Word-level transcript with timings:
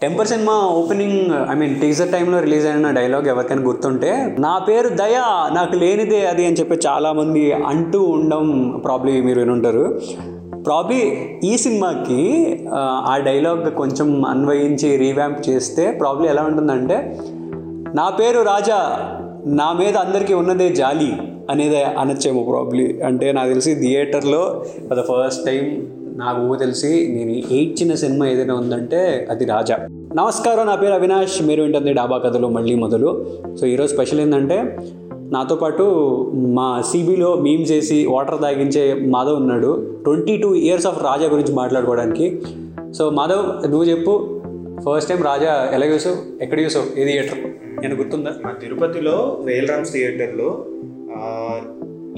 Temper 0.00 0.28
cinema 0.28 0.52
opening 0.72 1.20
I 1.50 1.54
mean 1.54 1.72
teaser 1.80 2.10
టైంలో 2.12 2.40
release 2.40 2.66
అయిన 2.66 2.90
dialogue 2.90 3.26
ఎవరికైనా 3.26 3.62
గుర్తుంటే 3.62 4.10
నా 4.38 4.52
పేరు 4.58 4.88
దయా 4.94 5.24
నాకు 5.52 5.76
లేనిదే 5.76 6.20
అది 6.26 6.46
అని 6.46 6.56
చెప్పి 6.56 6.76
చాలామంది 6.86 7.42
అంటూ 7.64 8.00
ఉండడం 8.12 8.44
ప్రాబ్లీ 8.78 9.20
మీరు 9.20 9.40
వినుంటారు. 9.40 9.84
ప్రాబ్లీ 10.62 11.00
ఈ 11.44 11.56
సినిమాకి 11.56 12.20
ఆ, 12.74 13.16
డైలాగ్ 13.24 13.70
కొంచెం 13.76 14.08
అన్వయించి 14.26 14.96
రీవ్యాంప్ 14.96 15.48
చేస్తే 15.48 15.86
ప్రాబ్లీ 16.00 16.28
ఎలా 16.28 16.42
ఉంటుందంటే 16.42 16.98
నా 17.94 18.08
పేరు 18.18 18.42
రాజా 18.44 18.78
నా 19.54 19.72
మీద 19.72 19.96
అందరికీ 19.96 20.34
ఉన్నదే 20.34 20.68
జాలి 20.74 21.10
అనేది 21.50 21.78
అనొచ్చేమో 21.98 22.42
ప్రాబ్లీ 22.50 22.86
అంటే 23.04 23.32
నాకు 23.32 23.48
తెలిసి 23.48 23.74
థియేటర్లో 23.80 24.42
ఫర్ 24.88 24.98
ద 24.98 25.04
ఫస్ట్ 25.10 25.46
టైం 25.46 25.64
నాకు 26.18 26.56
తెలిసి 26.56 27.08
నేను 27.10 27.54
ఏడ్చిన 27.54 27.94
సినిమా 27.94 28.28
ఏదైనా 28.28 28.54
ఉందంటే 28.54 29.26
అది 29.30 29.44
రాజా. 29.44 29.76
నమస్కారం 30.14 30.66
నా 30.66 30.74
పేరు 30.74 30.92
అవినాష్. 30.92 31.42
మీరు 31.42 31.62
వింటుంది 31.62 31.92
డాబా 31.92 32.18
కథలు 32.18 32.46
మళ్ళీ 32.48 32.74
మొదలు. 32.74 33.26
సో 33.60 33.66
ఈరోజు 33.66 33.94
స్పెషల్ 33.94 34.20
ఏంటంటే 34.20 34.78
నాతో 35.30 35.56
పాటు 35.56 35.82
మా 36.34 36.82
సిబిలో 36.82 37.34
మీమ్ 37.36 37.62
చేసి 37.62 38.06
వాటర్ 38.06 38.42
తాగించే 38.42 38.94
మాధవ్ 38.94 39.36
ఉన్నాడు. 39.36 40.00
Twenty 40.04 40.36
two 40.36 40.54
years 40.54 40.86
of 40.86 41.04
Raja 41.04 41.26
గురించి 41.26 41.54
మాట్లాడుకోవడానికి. 41.54 42.42
సో 42.92 43.10
మాధవ్ 43.10 43.70
నువ్వు 43.70 43.84
చెప్పు. 43.84 44.40
ఫస్ట్ 44.88 45.10
టైం 45.10 45.22
రాజా 45.22 45.70
ఎలా 45.74 45.86
చూసావు? 45.86 46.42
ఎక్కడ 46.42 46.60
చూసావు? 46.60 47.00
ఏ 47.00 47.04
థియేటర్? 47.04 47.38
నేను 47.80 47.94
గుర్తుందా? 47.94 48.30
మా 48.44 48.50
తిరుపతిలో 48.50 49.38
వేల్ 49.44 49.68
రామ్స్ 49.68 49.92
థియేటర్లో 49.92 50.64
ఆ, 51.16 51.50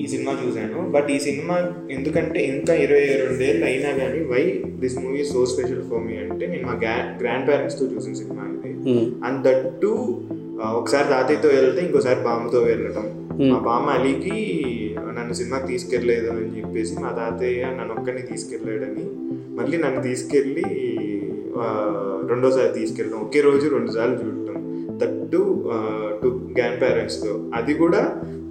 ఈ 0.00 0.04
సినిమా 0.12 0.32
చూశాను. 0.42 0.80
బట్ 0.94 1.08
ఈ 1.16 1.18
సినిమా 1.28 1.56
ఎందుకంటే 1.96 2.40
ఇంకా 2.54 2.74
ఇరవై 2.84 3.06
రెండేళ్ళు 3.22 3.64
అయినా 3.70 3.90
కానీ 4.00 4.20
why 4.32 4.42
this 4.82 4.98
movie 5.04 5.22
so 5.32 5.40
special 5.52 5.82
for 5.90 6.04
me 6.06 6.16
అంటే 6.24 6.44
నేను 6.52 6.66
మా 6.68 6.74
గ్రా 6.82 6.94
గ్రాండ్ 7.22 7.48
పేరెంట్స్తో 7.48 7.86
చూసిన 7.94 8.12
సినిమా 8.22 8.44
ఇది. 8.50 8.70
Hmm. 8.86 9.06
అండ్ 9.26 9.40
దట్టు 9.46 9.92
ఒకసారి 10.78 11.06
తాతయ్యతో 11.08 11.48
వెళ్తే 11.48 11.80
ఇంకోసారి 11.86 12.20
బామ్మతో 12.26 12.60
వెళ్ళటం. 12.70 13.06
మా 13.50 13.58
బామ్మ 13.66 13.90
అలీకి 13.98 14.38
నన్ను 15.18 15.34
సినిమాకి 15.38 15.66
తీసుకెళ్ళలేదు 15.72 16.28
అని 16.32 16.50
చెప్పేసి 16.56 16.94
మా 17.02 17.10
తాతయ్య 17.18 17.62
నన్ను 17.78 17.92
ఒక్కడిని 17.98 18.22
తీసుకెళ్ళాడని 18.30 19.04
మళ్ళీ 19.58 19.76
నన్ను 19.84 20.00
తీసుకెళ్ళి 20.08 20.66
రెండోసారి 22.32 22.70
తీసుకెళ్ళడం. 22.80 23.18
ఒకే 23.26 23.40
రోజు 23.46 23.66
రెండు 23.76 23.90
సార్లు 23.96 24.16
చూడటం. 24.22 24.58
దట్టు 25.00 25.40
టు 26.22 26.28
గ్రాండ్ 26.60 26.80
పేరెంట్స్తో 26.82 27.32
అది 27.54 27.74
కూడా 27.74 28.02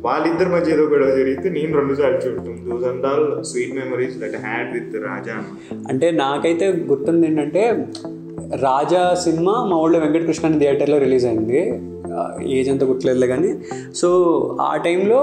వాళ్ళిద్దరి 0.05 0.49
మధ్య 0.49 0.73
ఏదో 0.73 0.83
గొడవ 0.83 1.09
జరిగితే 1.17 1.47
నేను 1.49 1.71
రెండు 1.77 1.93
సార్లు 1.93 2.19
చూడటం. 2.25 2.53
Those 2.69 2.85
and 2.85 3.05
all 3.05 3.25
sweet 3.43 3.73
memories 3.75 4.15
that 4.19 4.37
had 4.45 4.69
with 4.73 4.95
Raja 5.05 5.35
అంటే 5.89 6.11
నాకైతే 6.11 6.67
గుర్తుంది 6.91 7.27
ఏంటంటే 7.27 7.63
రాజా 8.61 9.01
సినిమా 9.23 9.53
మా 9.63 9.77
ఊళ్ళో 9.77 9.99
వెంకటకృష్ణ 9.99 10.57
థియేటర్లో 10.59 10.97
రిలీజ్ 10.97 11.25
అయింది. 11.25 11.59
ఏజ్ 12.57 12.69
అంతా 12.69 12.85
గుర్తులేదులే 12.85 13.27
కానీ 13.27 13.49
సో 13.95 14.09
ఆ 14.61 14.71
టైంలో 14.77 15.19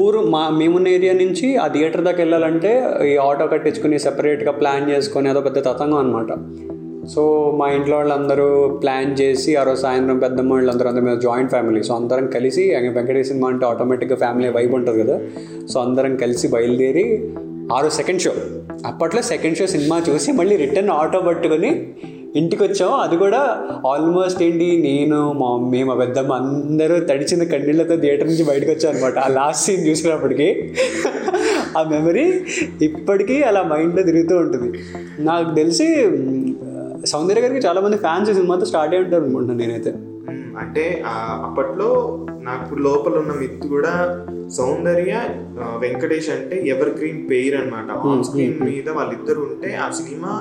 ఊరు 0.00 0.18
మా 0.28 0.40
మేమున్న 0.50 0.88
ఏరియా 0.88 1.12
నుంచి 1.12 1.56
ఆ 1.56 1.66
థియేటర్ 1.66 2.02
దాకా 2.04 2.16
వెళ్ళాలంటే 2.16 2.70
ఈ 3.04 3.16
ఆటో 3.16 3.46
కట్టించుకుని 3.46 3.98
సెపరేట్గా 3.98 4.52
ప్లాన్ 4.52 4.90
చేసుకొని 4.90 5.28
అదో 5.28 5.40
పెద్ద 5.40 5.58
తతంగం 5.58 5.98
అనమాట 5.98 6.30
సో 7.12 7.22
మా 7.58 7.66
ఇంట్లో 7.76 7.96
వాళ్ళందరూ 7.96 8.46
ప్లాన్ 8.82 9.12
చేసి 9.20 9.56
ఆ 9.56 9.62
రోజు 9.62 9.80
సాయంత్రం 9.80 10.18
పెద్దమ్మ 10.18 10.52
వాళ్ళందరూ 10.52 10.88
అందరూ 10.88 11.14
జాయింట్ 11.16 11.50
ఫ్యామిలీ. 11.50 11.82
సో 11.82 11.94
అందరం 11.94 12.26
కలిసి 12.26 12.64
వెంకటేశ్వర 12.96 13.22
సినిమా 13.22 13.48
అంటే 13.48 13.66
ఆటోమేటిక్గా 13.66 14.16
ఫ్యామిలీ 14.16 14.48
వైబ్ 14.48 14.74
ఉంటుంది 14.74 15.02
కదా. 15.02 15.16
సో 15.72 15.80
అందరం 15.80 16.16
కలిసి 16.16 16.48
బయలుదేరి 16.48 17.04
ఆ 17.72 17.80
రోజు 17.80 17.94
సెకండ్ 17.94 18.20
షో 18.20 18.32
అప్పట్లో 18.86 19.22
సెకండ్ 19.22 19.58
షో 19.58 19.66
సినిమా 19.66 20.02
చూసి 20.08 20.32
మళ్ళీ 20.32 20.56
రిటర్న్ 20.56 20.90
ఆటో 20.90 21.20
పట్టుకొని 21.20 21.70
ఇంటికి 22.36 22.62
వచ్చాము 22.62 22.96
అది 22.96 23.16
కూడా 23.16 23.38
ఆల్మోస్ట్ 23.86 24.42
ఏంటి 24.42 24.66
నేను 24.82 25.16
మా 25.32 25.56
మమ్మీ 25.56 25.82
మా 25.82 25.94
పెద్దమ్మ 25.94 26.32
అందరూ 26.32 26.96
తడిచిన 27.00 27.44
కన్నీళ్ళతో 27.44 27.96
థియేటర్ 27.96 28.28
నుంచి 28.28 28.44
బయటకు 28.44 28.70
వచ్చాం 28.70 28.92
అనమాట 28.94 29.18
ఆ 29.18 29.28
లాస్ట్ 29.28 29.64
సీన్ 29.66 29.86
చూసినప్పటికీ 29.86 30.48
ఆ 31.78 31.82
మెమరీ 31.82 32.26
ఇప్పటికీ 32.82 33.42
అలా 33.42 33.62
మైండ్లో 33.62 34.02
తిరుగుతూ 34.02 34.36
ఉంటుంది. 34.36 34.70
నాకు 35.20 35.54
తెలిసి 35.54 35.88
సౌందర్య 37.06 37.40
గారికి 37.40 37.66
చాలామంది 37.66 37.96
ఫ్యాన్స్ 37.96 38.30
ఈ 38.30 38.34
సినిమాతో 38.34 38.64
స్టార్ట్ 38.64 38.94
అయి 38.94 39.02
ఉంటారు 39.02 39.24
అనుకుంటున్నాను 39.24 39.60
నేనైతే. 39.60 39.92
అంటే 40.58 40.84
అప్పట్లో 41.44 41.88
నాకు 42.40 42.74
లోపల 42.74 43.18
ఉన్న 43.18 43.32
మిత్ 43.32 43.68
కూడా 43.68 43.92
సౌందర్య 44.50 45.12
వెంకటేష్ 45.78 46.30
అంటే 46.30 46.56
ఎవర్ 46.66 46.88
గ్రీన్ 46.90 47.30
పెయిర్ 47.30 47.56
అనమాట 47.56 47.90
ఆన్ 48.06 48.24
స్క్రీన్ 48.24 48.60
మీద 48.64 48.88
వాళ్ళిద్దరు 48.90 49.40
ఉంటే 49.40 49.74
ఆ 49.76 49.90
సినిమా 49.90 50.32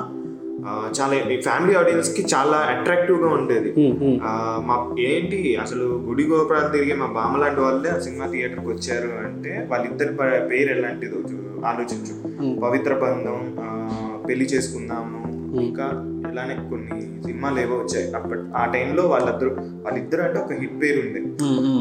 చాలా 0.93 1.13
ఫ్యామిలీ 1.43 1.73
ఆడియన్స్కి 1.75 2.25
చాలా 2.33 2.57
అట్రాక్టివ్గా 2.71 3.27
ఉండేది. 3.29 3.69
మ్, 3.81 4.71
ఏంటి 4.99 5.57
అసలు 5.61 5.85
గుడి 6.07 6.23
గోపురాలు 6.23 6.67
తిరిగే 6.67 6.93
మా 6.93 7.05
బామ్మ 7.07 7.37
లాంటి 7.37 7.61
వాళ్ళే 7.61 7.89
ఆ 7.89 7.99
సినిమా 7.99 8.25
థియేటర్కి 8.25 8.67
వచ్చారు 8.67 9.25
అంటే 9.25 9.67
వాళ్ళిద్దరి 9.69 10.13
పేరు 10.49 10.69
ఎలాంటిదో 10.69 11.19
ఆలోచించు. 11.65 12.13
పవిత్ర 12.61 12.93
బంధం 12.95 13.39
పెళ్ళి 14.29 14.45
చేసుకుందాము 14.45 15.21
ఇంకా 15.61 15.85
ఇలానే 16.31 16.55
కొన్ని 16.69 16.95
సినిమాలు 17.23 17.59
ఏవో 17.59 17.75
వచ్చాయి. 17.77 18.05
అప్పటి 18.13 18.41
ఆ 18.55 18.65
టైంలో 18.65 19.03
వాళ్ళిద్దరు 19.07 19.51
వాళ్ళిద్దరు 19.81 20.21
అంటే 20.21 20.39
ఒక 20.39 20.53
హిట్ 20.53 20.81
పేరు 20.81 20.99
ఉంది. 20.99 21.21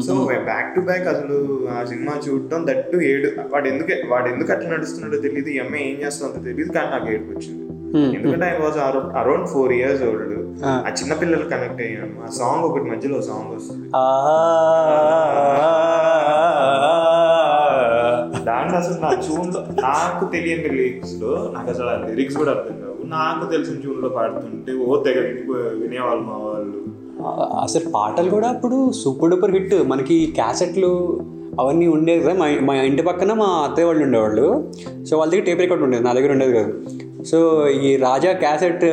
సో 0.01 0.13
బ్యాక్ 0.45 0.75
టు 0.75 0.81
బ్యాక్ 0.81 1.07
అసలు 1.07 1.37
ఆ 1.71 1.85
సినిమా 1.85 2.13
చూడటం 2.25 2.67
దట్టు 2.67 2.97
ఏడు 3.03 3.29
వాడు 3.51 3.67
ఎందుకు 3.67 3.93
వాడు 4.09 4.27
ఎందుకు 4.27 4.51
అట్లా 4.51 4.69
నడుస్తున్నాడో 4.69 5.17
తెలియదు 5.17 5.49
ఈ 5.49 5.59
అమ్మాయి 5.59 5.85
ఏం 5.89 5.97
చేస్తుందో 6.01 6.43
తెలియదు 6.43 6.71
కానీ 6.71 6.89
నాకు 6.91 7.09
ఏడుపు 7.09 7.31
వచ్చింది. 7.31 7.65
ఎందుకంటే 8.15 8.45
I 8.45 8.57
was 8.59 8.77
around 9.17 9.47
four 9.47 9.73
years 9.73 10.03
old 10.03 10.35
ఆ. 10.65 10.71
చిన్న 10.99 11.13
పిల్లలు 11.13 11.45
కనెక్ట్ 11.49 11.81
అయ్యాను 11.81 12.17
ఆ 12.23 12.29
సాంగ్ 12.31 12.65
ఒకటి 12.65 12.89
మధ్యలో 12.89 13.21
సాంగ్ 13.21 13.51
వస్తుంది. 13.55 13.87
దాంట్లో 18.45 18.77
అసలు 18.77 18.97
నా 19.01 19.09
లో 19.49 19.61
నాకు 19.81 20.25
తెలియని 20.31 20.69
లిరిక్స్లో 20.69 21.31
నాకు 21.53 21.69
అసలు 21.69 21.89
ఆ 21.89 21.97
లిరిక్స్ 22.09 22.37
కూడా 22.37 22.51
అర్థం 22.51 22.75
కావు. 22.81 22.88
నాకు 23.09 23.51
తెలిసిన 23.51 23.75
ట్యూన్లో 23.79 24.09
పాడుతుంటే 24.09 24.73
ఓ 24.73 25.03
తెగ 25.03 25.19
వినేవాళ్ళు 25.83 26.23
మా 26.23 26.37
వాళ్ళు. 26.37 26.79
అసలు 27.63 27.89
పాటలు 27.95 28.29
కూడా 28.29 28.47
అప్పుడు 28.47 28.91
సూపర్ 28.91 29.31
డూపర్ 29.31 29.51
హిట్. 29.51 29.75
మనకి 29.83 30.33
క్యాసెట్లు 30.35 30.91
అవన్నీ 31.59 31.87
ఉండేవి 31.87 32.21
కదా. 32.23 32.33
మా 32.33 32.47
మా 32.61 32.73
ఇంటి 32.73 33.01
పక్కన 33.01 33.33
మా 33.33 33.45
అత్తయ్య 33.45 33.87
వాళ్ళు 33.87 34.03
ఉండేవాళ్ళు. 34.03 34.47
సో 35.05 35.17
వాళ్ళ 35.17 35.31
దగ్గర 35.31 35.45
టేప్ 35.45 35.61
రికార్డ్ 35.61 35.83
ఉండేది. 35.83 36.03
నా 36.03 36.13
దగ్గర 36.13 36.31
ఉండేది 36.31 36.53
కాదు. 36.53 36.73
సో 37.23 37.67
ఈ 37.67 37.95
రాజా 37.95 38.31
క్యాసెట్ 38.33 38.85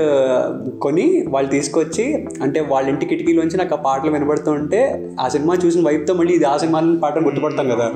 కొని 0.78 1.26
వాళ్ళు 1.28 1.50
తీసుకొచ్చి 1.50 2.04
అంటే 2.42 2.60
వాళ్ళ 2.60 2.88
ఇంటి 2.88 3.06
కిటికీలోంచి 3.06 3.56
నాకు 3.56 3.74
ఆ 3.74 3.78
పాటలు 3.78 4.10
వినబడుతూ 4.10 4.50
ఉంటే 4.52 4.80
ఆ 5.20 5.28
సినిమా 5.28 5.54
చూసిన 5.64 5.86
వైపుతో 5.86 6.14
మళ్ళీ 6.14 6.32
ఇది 6.34 6.44
ఆ 6.44 6.56
సినిమాలను 6.56 7.00
పాటలు 7.00 7.24
గుర్తుపడతాం 7.24 7.68
కదా. 7.68 7.86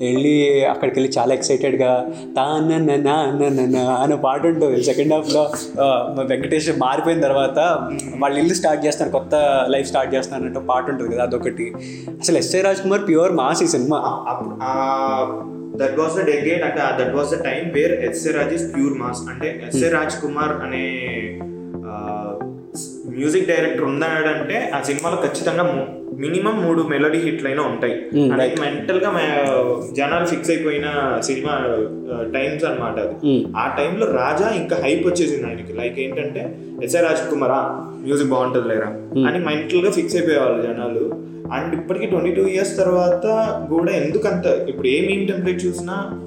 వెళ్ళి 0.00 0.32
అక్కడికి 0.72 0.96
వెళ్ళి 0.98 1.10
చాలా 1.16 1.32
ఎక్సైటెడ్గా 1.38 1.90
తా 2.36 2.44
నా 3.06 3.16
అనే 4.04 4.16
పాట 4.26 4.42
ఉంటుంది. 4.52 4.82
సెకండ్ 4.88 5.12
హాఫ్లో 5.14 5.42
వెంకటేష్ 6.32 6.68
మారిపోయిన 6.84 7.20
తర్వాత 7.28 7.58
వాళ్ళ 8.22 8.34
ఇల్లు 8.42 8.56
స్టార్ట్ 8.60 8.82
చేస్తారు 8.86 9.10
కొత్త 9.16 9.34
లైఫ్ 9.74 9.88
స్టార్ట్ 9.92 10.12
చేస్తున్నారు 10.14 10.48
అంటే 10.50 10.62
పాట 10.72 10.84
ఉంటుంది 10.92 11.10
కదా 11.14 11.24
అదొకటి. 11.28 11.66
అసలు 12.20 12.38
S A 12.42 12.62
Raj 12.68 12.82
Kumar 12.84 13.04
pure 13.08 13.34
mass 13.40 13.62
ఈ 13.66 13.70
cinema. 13.76 14.00
That 15.80 15.96
was 16.00 16.14
the 16.20 16.24
decade 16.32 16.64
అంటే 16.68 16.80
that 17.00 17.14
was 17.18 17.30
the 17.34 17.38
time 17.48 17.62
where 17.78 17.94
S A 18.08 18.32
Raj 18.38 18.54
is 18.58 18.66
pure 18.74 18.96
mass 19.02 19.22
అంటే 19.32 19.50
ఎస్ఏ 19.68 19.90
రాజ్ 19.96 20.16
కుమార్ 20.24 20.54
అనే 20.66 20.84
మ్యూజిక్ 23.16 23.48
డైరెక్టర్ 23.50 23.86
ఉన్నాడంటే 23.92 24.58
ఆ 24.76 24.78
సినిమాలో 24.88 25.16
ఖచ్చితంగా 25.24 25.64
మినిమం 26.18 26.62
మూడు 26.62 26.82
మెలోడీ 26.82 27.18
హిట్లు 27.18 27.48
అయినా 27.48 27.62
ఉంటాయి. 27.62 28.06
Hmm, 28.14 28.32
అనేది 28.32 28.60
మెంటల్గా 28.60 29.10
మా- 29.10 29.94
జనాలు 29.94 30.26
ఫిక్స్ 30.26 30.50
అయిపోయిన 30.50 31.18
సినిమా 31.20 31.50
టైమ్స్ 32.34 32.64
అన్నమాట 32.64 32.98
అది. 32.98 33.32
Hmm. 33.32 33.56
ఆ 33.56 33.74
టైంలో 33.76 34.06
రాజా 34.06 34.48
ఇంకా 34.48 34.76
హైప్ 34.82 35.06
వచ్చేసింది 35.06 35.46
ఆయనకి. 35.46 35.72
లైక్ 35.72 35.98
ఏంటంటే 36.00 36.58
ఎస్ఆర్ 36.82 37.04
రాజ్ 37.04 37.30
కుమారా 37.30 37.80
మ్యూజిక్ 38.02 38.28
బాగుంటుంది 38.28 38.68
లేరా? 38.68 38.86
అని 39.28 39.44
మెంటల్గా 39.44 39.90
ఫిక్స్ 39.90 40.16
అయిపోయేవాళ్ళు 40.16 40.62
జనాలు. 40.62 41.32
అండ్ 41.52 41.74
ఇప్పటికి 41.74 42.06
ట్వంటీ 42.06 42.32
టూ 42.32 42.42
ఇయర్స్ 42.42 42.76
తర్వాత 42.76 43.26
కూడా 43.70 43.92
ఎందుకంత 43.92 44.46
ఇప్పుడు 44.46 44.86
ఏ 44.86 45.06
మీమ్ 45.06 45.28
టెంప్లెట్ 45.28 45.66
చూసినా 45.66 46.18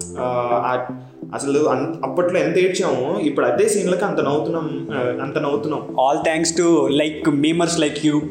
అసలు 1.35 1.59
అన్- 1.69 2.09
అప్పట్లో 2.09 2.39
ఎంత 2.39 2.57
ఏడ్చామో 2.57 3.19
ఇప్పుడు 3.19 3.45
అదే 3.45 3.69
సీన్లకి 3.69 4.05
అంత 4.05 4.19
నవ్వుతున్నాం 4.19 4.87
అంత 5.21 5.37
నవ్వుతున్నాం. 5.37 5.95
All 5.99 6.17
thanks 6.23 6.57
to 6.57 6.87
like 6.91 7.29
memers 7.29 7.79
like 7.79 8.05
you 8.05 8.21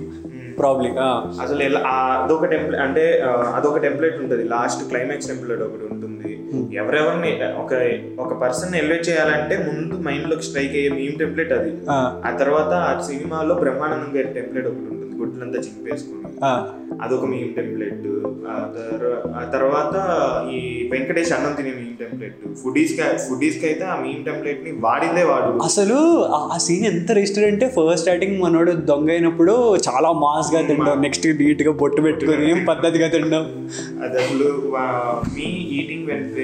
probably 0.59 0.91
అసలు 1.43 1.79
అదొక 1.87 2.45
టెంప్లెట్ 2.45 2.83
అంటే 2.83 3.21
అదొక 3.55 3.79
టెంప్లెట్ 3.79 4.21
ఉంటుంది. 4.21 4.45
లాస్ట్ 4.45 4.89
క్లైమాక్స్ 4.89 5.29
టెంప్లెట్ 5.29 5.61
ఒకటి 5.62 5.85
ఉంటుంది. 5.93 6.41
ఎవరెవరిని 6.77 7.41
ఒక 7.45 7.73
ఒక 8.21 8.41
పర్సన్ 8.41 8.75
ఎలివేట్ 8.75 9.09
చేయాలంటే 9.09 9.56
ముందు 9.56 10.09
మైండ్లోకి 10.09 10.43
స్ట్రైక్ 10.43 10.73
అయ్యే 10.73 10.89
మీమ్ 10.89 11.19
టెంప్లెట్ 11.19 11.53
అది. 11.53 11.73
ఆ. 11.91 12.23
తర్వాత 12.39 12.73
ఆ 12.73 13.01
సినిమాలో 13.01 13.55
బ్రహ్మానందం 13.55 14.19
గారి 14.19 14.35
టెంప్లెట్ 14.35 14.67
ఒకటి 14.67 14.79
ఉంటుంది. 14.79 15.17
గుడ్లంతా 15.17 15.59
చింపేసుకుని. 15.59 16.25
అదొక 17.05 17.25
మీమ్ 17.25 17.55
టెంప్లెట్. 17.55 18.06
ఆ 19.37 19.51
తర్వాత 19.53 19.97
ఈ 20.55 20.89
వెంకటేష్ 20.93 21.33
అన్నం 21.33 21.53
తినే 21.53 21.71
మీమ్ 21.71 21.97
టెంప్లెట్. 21.97 22.37
ఫుడీస్కి 22.65 23.01
ఫుడీస్కి 23.03 23.67
అయితే 23.67 23.85
ఆ 23.85 23.97
మీమ్ 23.97 24.25
టెంప్లెట్ని 24.25 24.73
వాడిందే 24.81 25.25
వాడు. 25.25 25.62
అసలు 25.62 26.25
ఆ- 26.25 26.59
సీన్ 26.59 26.87
ఎంత 26.87 27.12
రిజిస్టర్ 27.12 27.45
అంటే 27.45 27.69
ఫస్ట్ 27.69 28.01
స్టార్టింగ్ 28.01 28.43
మనోడు 28.43 28.73
దొంగ 28.73 29.11
అయినప్పుడు 29.11 29.77
చాలా 29.77 30.12
మాస్గా 30.12 30.67
తింటాం. 30.67 31.03
నెక్స్ట్ 31.03 31.27
నీట్గా 31.27 31.73
బొట్టు 31.73 32.03
పెట్టుకొని 32.03 32.51
ఏం 32.51 32.65
పద్ధతిగా 32.65 33.09
తింటాం. 33.09 33.71
అది 34.03 34.25
అసలు 34.25 34.75
me 35.35 35.50
eating 35.53 36.07
when 36.07 36.35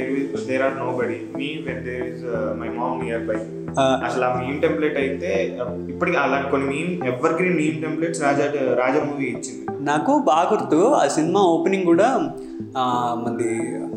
there 0.49 0.63
are 0.63 0.79
nobody 0.93 1.21
me 1.37 1.65
when 1.67 1.85
there 1.85 2.15
is 2.15 2.25
my 2.61 2.69
mom 2.69 3.05
nearby. 3.23 3.37
అసలు 3.81 4.25
ఆ 4.25 4.41
మీమ్ 4.41 4.63
టెంప్లెట్ 4.63 4.99
అయితే 4.99 5.59
ఇప్పటికి 5.89 6.17
అలాంటి 6.17 6.51
కొన్ని 6.51 6.69
meme 6.69 7.07
evergreen 7.33 7.57
meme 7.57 7.83
templates 7.83 8.23
Raja 8.23 8.45
Raja 8.75 9.05
movie 9.05 9.25
ఇచ్చింది. 9.25 9.70
నాకు 9.85 10.13
బాగా 10.27 10.49
గుర్తు 10.51 10.79
ఆ 10.95 11.05
సినిమా 11.15 11.43
ఓపెనింగ్ 11.51 11.87
కూడా 11.87 12.09
ఆ, 12.77 12.83
మనది 13.21 13.53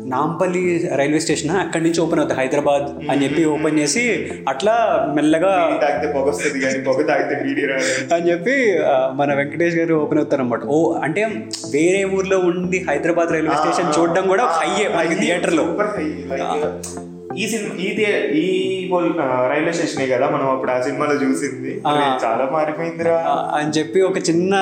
నాంపల్లి 0.06 0.62
రైల్వే 0.96 1.20
స్టేషన్ 1.20 1.50
అక్కడి 1.58 1.84
నుంచి 1.84 2.00
ఓపెన్ 2.00 2.20
అవుతుంది 2.20 2.38
హైదరాబాద్ 2.40 2.86
అని 3.04 3.20
చెప్పి 3.24 3.42
ఓపెన్ 3.50 3.78
చేసి 3.78 4.02
అట్లా 4.48 4.74
మెల్లగా 5.14 5.52
అని 8.14 8.26
చెప్పి 8.30 8.56
మన 9.14 9.30
వెంకటేష్ 9.34 9.78
గారు 9.78 9.96
ఓపెన్ 10.02 10.20
అవుతారన్నమాట. 10.20 10.62
ఓ 10.68 10.78
అంటే 11.00 11.24
వేరే 11.72 12.02
ఊర్లో 12.14 12.38
ఉండి 12.50 12.80
హైదరాబాద్ 12.88 13.32
రైల్వే 13.32 13.56
స్టేషన్ 13.56 13.94
చూడడం 13.98 14.26
కూడా 14.28 14.46
హైయే 14.58 14.86
మనకి 14.90 15.18
థియేటర్లో. 15.22 15.66
ఈ 17.36 17.48
సినిమా 17.48 17.74
ఈ 17.76 17.96
థియే- 17.96 18.24
ఈ 18.34 18.46
రైల్వే 19.50 19.72
స్టేషనే 19.72 20.06
కదా 20.06 20.30
మనం 20.30 20.50
అప్పుడు 20.50 20.70
ఆ 20.70 20.80
సినిమాలో 20.80 21.14
చూసింది. 21.14 21.70
చాలా 22.24 22.48
మారిపోయిందిరా. 22.52 23.16
అని 23.54 23.70
చెప్పి 23.70 24.00
ఒక 24.00 24.18
చిన్న 24.18 24.54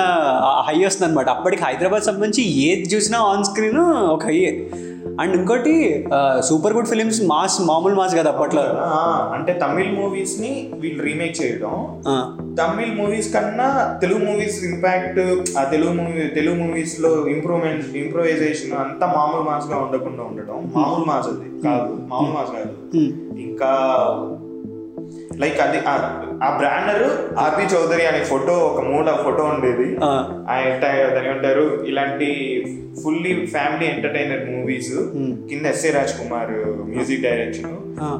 హై 0.68 0.84
వస్తుంది 0.84 1.08
అనమాట 1.08 1.28
అప్పటికి 1.28 1.62
హైదరాబాద్ 1.64 2.02
సంబంధించి 2.02 2.42
ఏది 2.62 2.82
చూసినా 2.94 3.18
ఆన్ 3.26 3.44
స్క్రీన్ 3.44 3.80
ఒక 4.08 4.24
హై 4.26 4.38
అండ్ 5.22 5.34
ఇంకోటి 5.36 5.74
సూపర్ 6.48 6.74
గుడ్ 6.76 6.88
ఫిలిమ్స్ 6.92 7.18
మాస్ 7.32 7.56
మామూలు 7.68 7.94
మాస్ 7.94 8.14
కదా 8.16 8.30
అప్పట్లో. 8.30 8.64
అంటే 9.36 9.52
తమిళ్ 9.62 9.90
మూవీస్ని 9.98 10.52
వీళ్ళు 10.82 11.02
రీమేక్ 11.08 11.34
చేయడం. 11.42 11.74
తమిళ్ 12.60 12.92
మూవీస్ 13.00 13.28
కన్నా 13.34 13.68
తెలుగు 14.00 14.20
మూవీస్ 14.24 14.58
ఇంపాక్ట్ 14.64 15.20
ఆ 15.58 15.64
తెలుగు 15.64 15.92
మూవీ 16.00 16.22
తెలుగు 16.38 16.56
మూవీస్లో 16.62 17.12
ఇంప్రూవ్మెంట్ 17.34 17.96
ఇంప్రూవైజేషన్ 18.02 18.72
అంతా 18.84 19.06
మామూలు 19.16 19.44
మాస్గా 19.50 19.78
ఉండకుండా 19.84 20.22
ఉండడం. 20.30 20.58
మామూలు 20.76 21.06
మాస్ 21.10 21.28
అది 21.32 21.50
కాదు 21.66 21.92
మామూలు 22.12 22.34
మాస్ 22.38 22.52
కాదు. 22.56 22.74
ఇంకా 23.46 23.72
లైక్ 25.40 25.60
అది 25.60 25.78
ఆ- 25.78 26.56
బ్రాండర్ 26.56 27.36
ఆర్పి 27.38 27.74
చౌదరి 27.74 28.06
అనే 28.06 28.24
ఫోటో 28.24 28.52
ఒక 28.52 28.80
మూల 28.80 29.18
ఫోటో 29.24 29.44
ఉండేది. 29.44 29.96
దాని 31.14 31.28
ఉంటారు 31.30 31.84
ఇలాంటి 31.88 32.28
ఫుల్లీ 33.04 33.46
ఫ్యామిలీ 33.46 33.86
ఎంటర్టైనర్ 33.86 34.50
మూవీస్ 34.50 34.94
కింద 35.48 35.66
S A 35.66 35.90
Raj 35.90 36.12
Kumar 36.12 36.50
music 36.66 37.22
direction. 37.22 37.76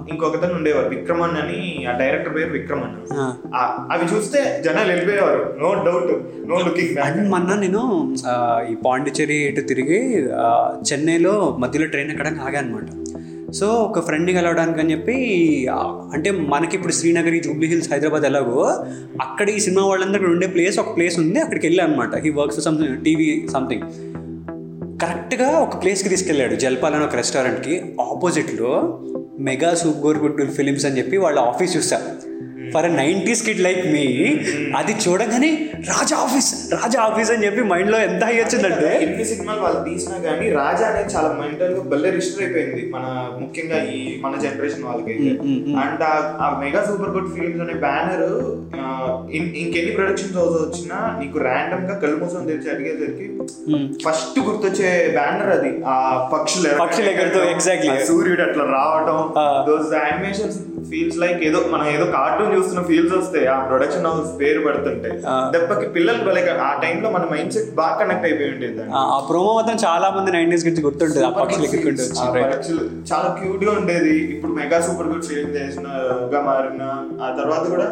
ఇంకొకతను 0.09 0.55
ఉండేవారు 0.55 0.89
విక్రమన్ 0.89 1.37
అని 1.37 1.87
ఆ 1.87 1.99
డైరెక్టర్ 1.99 2.37
పేరు 2.37 2.51
విక్రమన్. 2.51 3.15
అవి 3.93 4.17
చూస్తే 4.17 4.63
జనాలు 4.65 4.89
వెళ్ళిపోయేవారు. 4.89 5.57
నో 5.61 5.75
డౌట్ 5.75 6.23
నో 6.49 6.57
లుకింగ్ 6.59 7.31
మొన్న 7.31 7.55
నేను 7.55 8.15
ఈ 8.71 8.77
పాండిచ్చేరి 8.87 9.35
ఇటు 9.35 9.61
తిరిగి 9.61 10.23
చెన్నైలో 10.93 11.57
మధ్యలో 11.61 11.87
ట్రైన్ 11.87 12.11
ఎక్కడానికి 12.11 12.43
ఆగా 12.43 12.59
అనమాట 12.59 13.02
సో 13.53 13.67
ఒక 13.67 14.01
ఫ్రెండ్ని 14.01 14.33
కలవడానికి 14.33 14.81
అని 14.81 14.93
చెప్పి 14.93 15.17
అంటే 16.15 16.31
మనకి 16.31 16.77
ఇప్పుడు 16.77 16.93
శ్రీనగర్ 16.93 17.45
జూబ్లీ 17.45 17.67
హిల్స్ 17.67 17.93
హైదరాబాద్ 17.93 18.25
ఎలాగో 18.25 18.61
అక్కడ 19.21 19.51
ఈ 19.51 19.59
సినిమా 19.59 19.87
వాళ్ళందరూ 19.87 20.31
ఉండే 20.31 20.47
ప్లేస్ 20.47 20.79
ఒక 20.79 20.97
ప్లేస్ 20.97 21.19
ఉంది 21.19 21.41
అక్కడికి 21.41 21.67
వెళ్ళా 21.67 21.85
అనమాట 21.85 22.17
he 22.17 22.31
works 22.31 22.61
something 22.61 23.05
TV 23.05 23.47
something 23.53 23.83
కరెక్ట్గా 25.01 25.51
ఒక 25.51 25.83
ప్లేస్కి 25.83 26.09
తీసుకెళ్ళాడు 26.09 26.55
జల్పాల్ 26.55 26.95
అని 26.95 27.05
ఒక 27.05 27.17
రెస్టారెంట్కి 27.17 27.77
ఆపోజిట్లో 28.01 29.01
మెగా 29.41 29.75
సూపర్ 29.75 30.19
గుడ్ 30.19 30.51
ఫిలిమ్స్ 30.51 30.87
అని 30.87 30.99
చెప్పి 30.99 31.17
వాళ్ళ 31.17 31.39
ఆఫీస్ 31.39 31.77
చూస్తారు 31.77 32.33
for 32.73 32.89
nineties 32.97 33.43
kid 33.43 33.61
like 33.61 33.83
me 33.89 34.05
అది 34.77 34.93
చూడగానే 35.05 35.51
రాజా 35.89 36.17
ఆఫీస్ 36.19 36.51
రాజా 36.75 36.99
ఆఫీస్ 37.03 37.31
అని 37.31 37.45
చెప్పి 37.45 37.63
మైండ్లో 37.71 37.99
ఎంత 38.01 38.23
హై 38.25 38.37
వచ్చిందంటే 38.39 38.91
ఎన్ని 39.05 39.25
సినిమాలు 39.25 39.61
వాళ్ళు 39.61 39.81
తీసినా 39.89 40.17
గానీ 40.25 40.47
రాజా 40.57 40.87
అనేది 40.87 41.13
చాలా 41.15 41.31
మెంటల్గా 41.41 41.83
భలే 41.93 42.11
రిజిస్టర్ 42.11 42.45
అయిపోయింది 42.45 42.83
మన 42.95 43.05
ముఖ్యంగా 43.41 43.79
ఈ 43.93 44.21
మన 44.21 44.35
జనరేషన్ 44.43 44.85
వాళ్ళకి 44.85 45.17
అండ్ 45.83 46.05
ఆ 46.41 46.49
మెగా 46.61 46.83
సూపర్ 46.85 47.11
గుడ్ 47.11 47.31
ఫిల్మ్స్ 47.35 47.63
అనే 47.63 47.77
బ్యానర్ 47.81 48.27
ఇంకెన్ని 49.35 49.93
ప్రొడక్షన్స్ 49.93 50.37
హౌస్ 50.37 50.57
వచ్చినా 50.63 50.99
నీకు 51.19 51.39
ర్యాండమ్గా 51.41 51.95
కళ్ళు 51.97 52.17
మూసం 52.17 52.47
తెరిచి 52.47 52.71
అడిగేసరికి. 52.71 53.27
ఫస్ట్ 54.05 54.39
గుర్తొచ్చే 54.41 54.89
బ్యానర్ 55.13 55.51
అది 55.51 55.71
ఆ 55.87 55.97
పక్షులు 56.33 56.69
పక్షులు 56.79 57.11
ఎగురుతూ, 57.11 57.41
exactly. 57.55 57.93
ఆ 57.95 58.05
సూర్యుడు 58.05 58.43
అట్లా 58.43 58.65
రావడం 58.73 59.19
ఆ. 59.39 59.47
దోస్ 59.69 59.93
యానిమేషన్స్ 60.01 60.59
ఫీల్స్ 60.91 61.19
లైక్ 61.23 61.41
ఏదో 61.49 61.59
మనం 61.73 61.87
ఏదో 61.95 62.05
కార్టూన్ 62.17 62.53
చూస్తున్న 62.55 62.81
ఫీల్స్ 62.91 63.15
వస్తాయి 63.19 63.47
ఆ 63.55 63.57
ప్రొడక్షన్ 63.71 64.07
హౌస్ 64.07 64.31
పేరు 64.41 64.61
పడుతుంటే. 64.67 65.11
దెబ్బకి 65.55 65.87
పిల్లలు 65.97 66.23
భలే 66.29 66.43
ఆ 66.69 66.71
టైంలో 66.85 67.11
మన 67.17 67.25
మైండ్ 67.33 67.53
సెట్ 67.57 67.71
బాగా 67.81 67.95
కనెక్ట్ 68.01 68.27
అయిపోయి 68.29 68.51
ఉండేది. 68.55 68.83
ఆ 69.01 69.19
ప్రోమో 69.29 69.53
మాత్రం 69.59 69.79
చాలా 69.87 70.11
మంది 70.17 70.33
నైంటీస్ 70.37 70.65
గురించి 70.67 70.85
గుర్తుంటుంది. 70.89 71.25
ఆ 71.29 71.31
పక్షులు 71.41 71.69
పక్షులు 72.55 72.83
చాలా 73.13 73.29
క్యూట్గా 73.39 73.73
ఉండేది. 73.81 74.17
ఇప్పుడు 74.35 74.53
మెగా 74.61 74.81
సూపర్ 74.89 75.11
గుడ్ 75.13 75.29
ఫిలిం 75.31 75.51
చేసినగా 75.59 76.43
మారిన 76.51 76.83
ఆ 77.27 77.31
తర్వాత 77.41 77.65
కూడా 77.75 77.89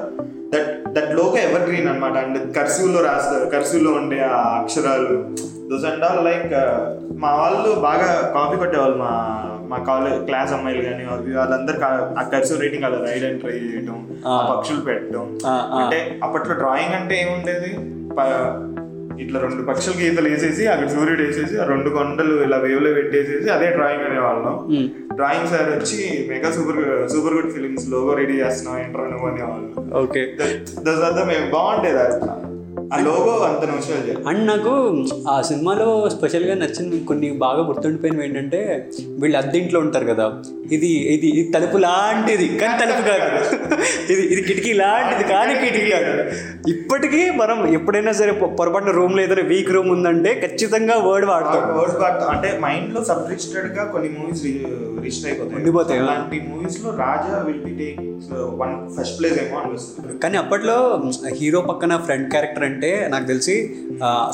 దట్ 0.54 0.70
దట్ 0.96 1.10
లోక 1.20 1.34
ఎవర్ 1.48 1.64
గ్రీన్ 1.68 1.88
అనమాట 1.88 2.16
అండ్ 2.24 2.38
కర్సివ్లో 2.56 3.00
రాస్తారు 3.08 3.46
కర్సివ్లో 3.56 3.90
ఉండే 4.00 4.20
ఆ 4.38 4.40
అక్షరాలు. 4.60 5.16
దోస్ 5.70 5.84
అండ్ 5.84 6.04
ఆల్ 6.04 6.22
లైక్ 6.24 6.52
మా 7.22 7.30
వాళ్ళు 7.40 7.70
బాగా 7.80 8.08
కాపీ 8.34 8.56
కొట్టేవాళ్ళు 8.56 8.98
మా 9.04 9.12
మా 9.68 9.78
కాలేజ్ 9.88 10.18
క్లాస్ 10.28 10.52
అమ్మాయిలు 10.52 10.82
కానీ 10.82 11.02
వాళ్ళందరూ 11.36 11.78
ఆ 12.18 12.24
కర్సివ్ 12.32 12.62
రేటింగ్ 12.62 12.84
అలా 12.84 12.98
రైడ్ 13.04 13.24
అండ్ 13.24 13.40
ట్రై 13.40 13.56
చేయడం 13.64 13.98
ఆ 14.26 14.38
పక్షులు 14.50 14.80
పెట్టడం. 14.80 15.26
అంటే 15.80 15.98
అప్పట్లో 16.22 16.54
డ్రాయింగ్ 16.54 16.94
అంటే 16.94 17.16
ఏముండేది 17.20 17.70
ఇట్లా 19.22 19.38
రెండు 19.40 19.62
పక్షుల 19.62 19.94
గీతలు 19.98 20.28
వేసేసి 20.28 20.62
అక్కడ 20.68 20.88
సూర్యుడు 20.88 21.22
వేసేసి 21.22 21.54
ఆ 21.60 21.64
రెండు 21.64 21.88
కొండలు 21.90 22.34
ఇలా 22.44 22.58
వేవ్లో 22.58 22.90
పెట్టేసేసి 22.94 23.48
అదే 23.50 23.66
డ్రాయింగ్ 23.70 24.04
అనేవాళ్ళం. 24.04 24.54
డ్రాయింగ్ 25.14 25.48
సార్ 25.48 25.68
వచ్చి 25.70 25.98
Mega 26.30 26.50
Super 26.50 26.80
Super 27.08 27.34
Good 27.34 27.52
Films 27.52 27.86
logo 27.88 28.14
ready 28.14 28.36
చేస్తున్నాం 28.40 29.10
నువ్వు 29.10 29.28
అనేవాళ్ళు 29.28 29.68
ఓకే 29.98 30.22
మేము 31.30 31.46
బాగుండేది. 31.50 32.06
ఆ 32.94 32.96
లోగో 33.06 33.32
అంత 33.48 33.62
అండ్ 34.28 34.42
నాకు 34.50 34.72
ఆ 35.32 35.34
సినిమాలో 35.48 35.88
స్పెషల్గా 36.14 36.54
నచ్చిన 36.62 36.98
కొన్ని 37.10 37.28
బాగా 37.42 37.62
గుర్తుండిపోయినవి 37.68 38.24
ఏంటంటే 38.26 38.60
వీళ్ళు 39.22 39.36
అద్దె 39.40 39.58
ఇంట్లో 39.58 39.80
ఉంటారు 39.84 40.06
కదా 40.12 40.26
ఇది 40.76 40.90
ఇది 41.14 41.28
ఇది 41.40 41.52
తలుపు 41.54 41.76
లాంటిది 41.84 42.46
కానీ 42.62 42.74
తలుపు 42.82 43.02
కాదు. 43.10 43.28
ఇది 44.12 44.22
ఇది 44.32 44.42
కిటికీ 44.48 44.72
లాంటిది 44.72 45.24
కానీ 45.32 45.54
కిటికీ 45.62 45.88
కాదు. 45.90 46.12
ఇప్పటికీ 46.74 47.22
మనం 47.40 47.58
ఎప్పుడైనా 47.78 48.12
సరే 48.20 48.32
పొరపాటున 48.58 48.94
రూమ్లో 48.98 49.22
ఏదైనా 49.22 49.44
వీక్ 49.52 49.72
రూమ్ 49.76 49.90
ఉందంటే 49.96 50.32
ఖచ్చితంగా 50.44 50.96
వర్డ్ 51.08 51.26
వాడతాం. 51.32 51.64
వర్డ్స్ 51.78 51.98
బట్ 52.04 52.22
అంటే 52.32 52.50
మైండ్లో 52.66 53.02
సబ్ 53.10 53.24
రిజిస్టర్డ్గా 53.32 53.84
కొన్ని 53.94 54.10
మూవీస్ 54.18 54.44
రిజిస్టర్ 55.04 55.30
అయిపోతాయి. 55.30 55.56
ఉండిపోతాయి. 55.60 56.00
అలాంటి 56.04 56.38
మూవీస్లో 56.50 56.90
Raja 57.04 57.38
will 57.48 57.64
be 57.68 57.74
take 57.82 58.00
one 58.62 58.74
first 58.96 59.16
place 59.18 59.38
ఏమో 59.44 59.58
అనిపిస్తుంది. 59.62 60.18
కానీ 60.24 60.36
అప్పట్లో 60.42 60.78
హీరో 61.40 61.60
పక్కన 61.70 61.92
ఫ్రెండ్ 62.06 62.28
క్యారెక్టర్ 62.34 62.66
అంటే 62.70 62.79
నాకు 62.86 63.26
తెలిసి 63.26 63.76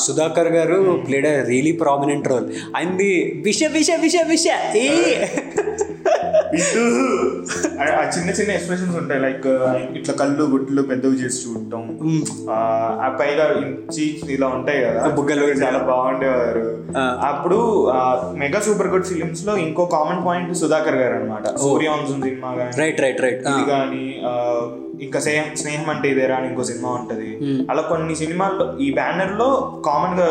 Sudhakar 0.00 0.48
garu 0.48 1.04
played 1.08 1.48
really 1.48 1.72
prominent 1.72 2.28
role 2.28 2.52
ఆయనది 2.76 3.42
విష 3.44 3.60
విష 3.72 3.88
విష 4.00 4.12
విష. 4.28 4.44
ఏ 4.76 5.24
ఆ- 7.80 8.10
చిన్న 8.18 8.30
చిన్న 8.30 8.52
ఎక్స్ప్రెషన్స్ 8.52 8.96
ఉంటాయి. 8.96 9.20
లైక్ 9.20 9.46
ఇట్లా 9.98 10.14
కళ్ళు 10.14 10.44
గుట్లు 10.44 10.82
పెద్దవి 10.82 11.12
చేసి 11.12 11.48
చూడటం. 11.48 11.98
ఆ, 12.50 13.16
పైగా 13.20 13.60
చీక్స్ 13.98 14.30
ఇలా 14.30 14.46
ఉంటాయి 14.46 14.84
కదా. 14.84 15.06
బుగ్గలు 15.06 15.46
చాలా 15.46 15.78
బాగుండేవారు. 15.78 16.84
అప్పుడు 16.98 17.90
మెగా 18.36 18.60
సూపర్ 18.60 18.86
గుడ్ 18.86 19.04
ఫిలిమ్స్లో 19.04 19.56
ఇంకో 19.56 19.84
కామన్ 19.84 20.26
పాయింట్ 20.26 20.56
సుధాకర్ 20.56 20.94
గారు 20.94 21.14
అనమాట 21.14 21.56
సూర్యవంశం 21.56 22.22
సినిమా 22.22 22.54
కానీ 22.54 22.70
రైట్ 22.82 23.00
రైట్ 23.00 23.20
రైట్ 23.20 23.44
కానీ 23.44 24.22
ఇంకా 25.04 25.18
స్నేహం 25.20 25.48
స్నేహం 25.62 25.88
అంటే 25.90 26.06
ఇదేరా 26.12 26.34
అని 26.36 26.46
ఇంకో 26.50 26.64
సినిమా 26.70 26.90
ఉంటది. 26.98 27.30
అలా 27.70 27.82
కొన్ని 27.90 28.14
సినిమాల్లో 28.22 28.64
ఈ 28.84 28.88
బ్యానర్లో 28.90 29.48
కామన్గా 29.88 30.28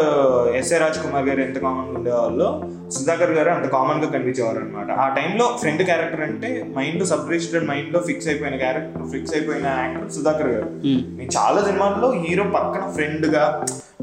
ఎస్ఏ 0.59 0.77
రాజ్ 0.83 0.99
కుమార్ 1.03 1.27
గారు 1.29 1.41
ఎంత 1.41 1.57
కామన్గా 1.65 1.95
ఉండేవాళ్ళు 1.99 2.47
సుధాకర్ 2.95 3.33
గారు 3.37 3.49
అంత 3.49 3.67
కామన్గా 3.75 4.07
కనిపించేవారు 4.15 4.59
అనమాట 4.59 4.91
ఆ 5.03 5.05
టైంలో 5.17 5.45
ఫ్రెండ్ 5.61 5.83
క్యారెక్టర్ 5.83 6.23
అంటే 6.27 6.49
మైండ్ 6.77 7.03
సబ్ 7.11 7.31
రిజిస్టర్డ్ 7.33 7.67
మైండ్లో 7.69 7.99
ఫిక్స్ 8.09 8.27
అయిపోయిన 8.27 8.55
క్యారెక్టర్ 8.63 9.07
ఫిక్స్ 9.13 9.33
అయిపోయిన 9.35 9.67
యాక్టర్ 9.83 10.13
సుధాకర్ 10.17 10.51
గారు. 10.55 10.69
నేను 11.17 11.31
చాలా 11.37 11.61
సినిమాల్లో 11.67 12.09
హీరో 12.23 12.45
పక్కన 12.57 12.85
ఫ్రెండ్గా 12.95 13.43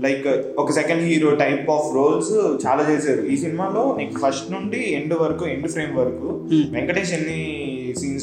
లైక్ 0.04 0.26
ఒక 0.58 0.70
second 0.72 1.02
hero 1.08 1.30
type 1.42 1.66
of 1.70 1.88
roles 1.96 2.32
చాలా 2.64 2.82
చేశారు. 2.90 3.22
ఈ 3.32 3.36
సినిమాలో 3.36 3.82
నీకు 3.98 4.14
ఫస్ట్ 4.24 4.48
నుండి 4.52 4.80
ఎండ్ 4.98 5.14
వరకు 5.22 5.44
ఎండ్ 5.54 5.68
ఫ్రేమ్ 5.74 5.92
వరకు 6.00 6.28
వెంకటేష్ 6.76 7.12
ఎన్ని 7.18 7.40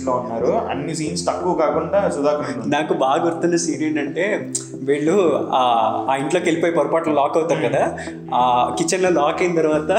లో 0.09 0.13
లో 0.13 0.19
ఉన్నారు. 0.19 0.51
అన్ని 0.71 0.93
సీన్స్ 0.95 1.23
తక్కువ 1.27 1.53
కాకుండా 1.55 1.99
సుధాకర్. 2.09 2.47
నాకు 2.73 2.93
బాగా 3.01 3.19
గుర్తున్న 3.25 3.55
సీన్ 3.63 3.83
ఏంటంటే 3.83 4.25
వీళ్ళు 4.83 5.15
ఆ 5.53 5.61
ఆ 6.09 6.15
ఇంట్లోకి 6.21 6.47
వెళ్ళిపోయి 6.49 6.75
పొరపాట్లు 6.77 7.13
లాక్ 7.13 7.37
అవుతారు 7.39 7.61
కదా 7.67 7.83
ఆ 8.33 8.41
కిచెన్లో 8.77 9.09
లాక్ 9.19 9.41
అయిన 9.41 9.55
తర్వాత 9.59 9.91